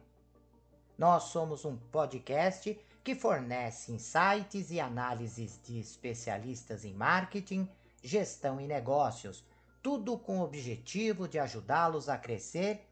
Nós 0.98 1.24
somos 1.24 1.64
um 1.64 1.76
podcast 1.76 2.78
que 3.02 3.14
fornece 3.14 3.90
insights 3.90 4.70
e 4.70 4.78
análises 4.78 5.58
de 5.64 5.80
especialistas 5.80 6.84
em 6.84 6.92
marketing, 6.92 7.66
gestão 8.02 8.60
e 8.60 8.66
negócios, 8.66 9.42
tudo 9.82 10.18
com 10.18 10.40
o 10.40 10.44
objetivo 10.44 11.26
de 11.26 11.38
ajudá-los 11.38 12.10
a 12.10 12.18
crescer 12.18 12.86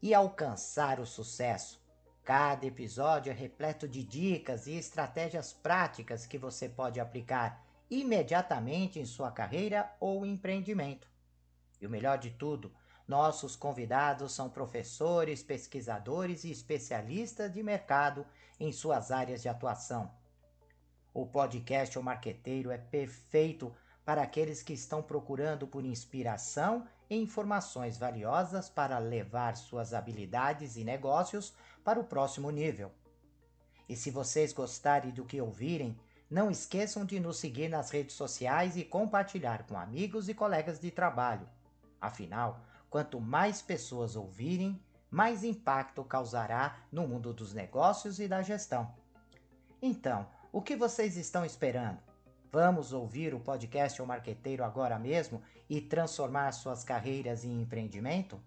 e 0.00 0.14
alcançar 0.14 1.00
o 1.00 1.06
sucesso. 1.06 1.82
Cada 2.22 2.64
episódio 2.64 3.30
é 3.30 3.34
repleto 3.34 3.88
de 3.88 4.04
dicas 4.04 4.68
e 4.68 4.76
estratégias 4.76 5.52
práticas 5.52 6.24
que 6.26 6.38
você 6.38 6.68
pode 6.68 7.00
aplicar 7.00 7.66
imediatamente 7.90 9.00
em 9.00 9.04
sua 9.04 9.32
carreira 9.32 9.92
ou 9.98 10.24
empreendimento. 10.24 11.13
E 11.84 11.86
o 11.86 11.90
melhor 11.90 12.16
de 12.16 12.30
tudo, 12.30 12.72
nossos 13.06 13.54
convidados 13.54 14.32
são 14.32 14.48
professores, 14.48 15.42
pesquisadores 15.42 16.42
e 16.42 16.50
especialistas 16.50 17.52
de 17.52 17.62
mercado 17.62 18.26
em 18.58 18.72
suas 18.72 19.10
áreas 19.10 19.42
de 19.42 19.50
atuação. 19.50 20.10
O 21.12 21.26
podcast 21.26 21.98
O 21.98 22.02
Marqueteiro 22.02 22.70
é 22.70 22.78
perfeito 22.78 23.70
para 24.02 24.22
aqueles 24.22 24.62
que 24.62 24.72
estão 24.72 25.02
procurando 25.02 25.66
por 25.66 25.84
inspiração 25.84 26.88
e 27.10 27.16
informações 27.16 27.98
valiosas 27.98 28.70
para 28.70 28.96
levar 28.96 29.54
suas 29.54 29.92
habilidades 29.92 30.78
e 30.78 30.84
negócios 30.84 31.52
para 31.84 32.00
o 32.00 32.04
próximo 32.04 32.50
nível. 32.50 32.90
E 33.86 33.94
se 33.94 34.10
vocês 34.10 34.54
gostarem 34.54 35.10
do 35.10 35.26
que 35.26 35.38
ouvirem, 35.38 36.00
não 36.30 36.50
esqueçam 36.50 37.04
de 37.04 37.20
nos 37.20 37.36
seguir 37.36 37.68
nas 37.68 37.90
redes 37.90 38.16
sociais 38.16 38.74
e 38.74 38.84
compartilhar 38.84 39.66
com 39.66 39.78
amigos 39.78 40.30
e 40.30 40.34
colegas 40.34 40.80
de 40.80 40.90
trabalho. 40.90 41.46
Afinal, 42.04 42.60
quanto 42.90 43.18
mais 43.18 43.62
pessoas 43.62 44.14
ouvirem, 44.14 44.78
mais 45.10 45.42
impacto 45.42 46.04
causará 46.04 46.76
no 46.92 47.08
mundo 47.08 47.32
dos 47.32 47.54
negócios 47.54 48.18
e 48.18 48.28
da 48.28 48.42
gestão. 48.42 48.94
Então, 49.80 50.26
o 50.52 50.60
que 50.60 50.76
vocês 50.76 51.16
estão 51.16 51.46
esperando? 51.46 51.98
Vamos 52.52 52.92
ouvir 52.92 53.34
o 53.34 53.40
podcast 53.40 54.00
O 54.02 54.06
Marqueteiro 54.06 54.62
agora 54.62 54.98
mesmo 54.98 55.42
e 55.68 55.80
transformar 55.80 56.52
suas 56.52 56.84
carreiras 56.84 57.42
em 57.42 57.62
empreendimento? 57.62 58.38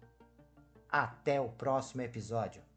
Até 0.88 1.40
o 1.40 1.48
próximo 1.48 2.02
episódio. 2.02 2.67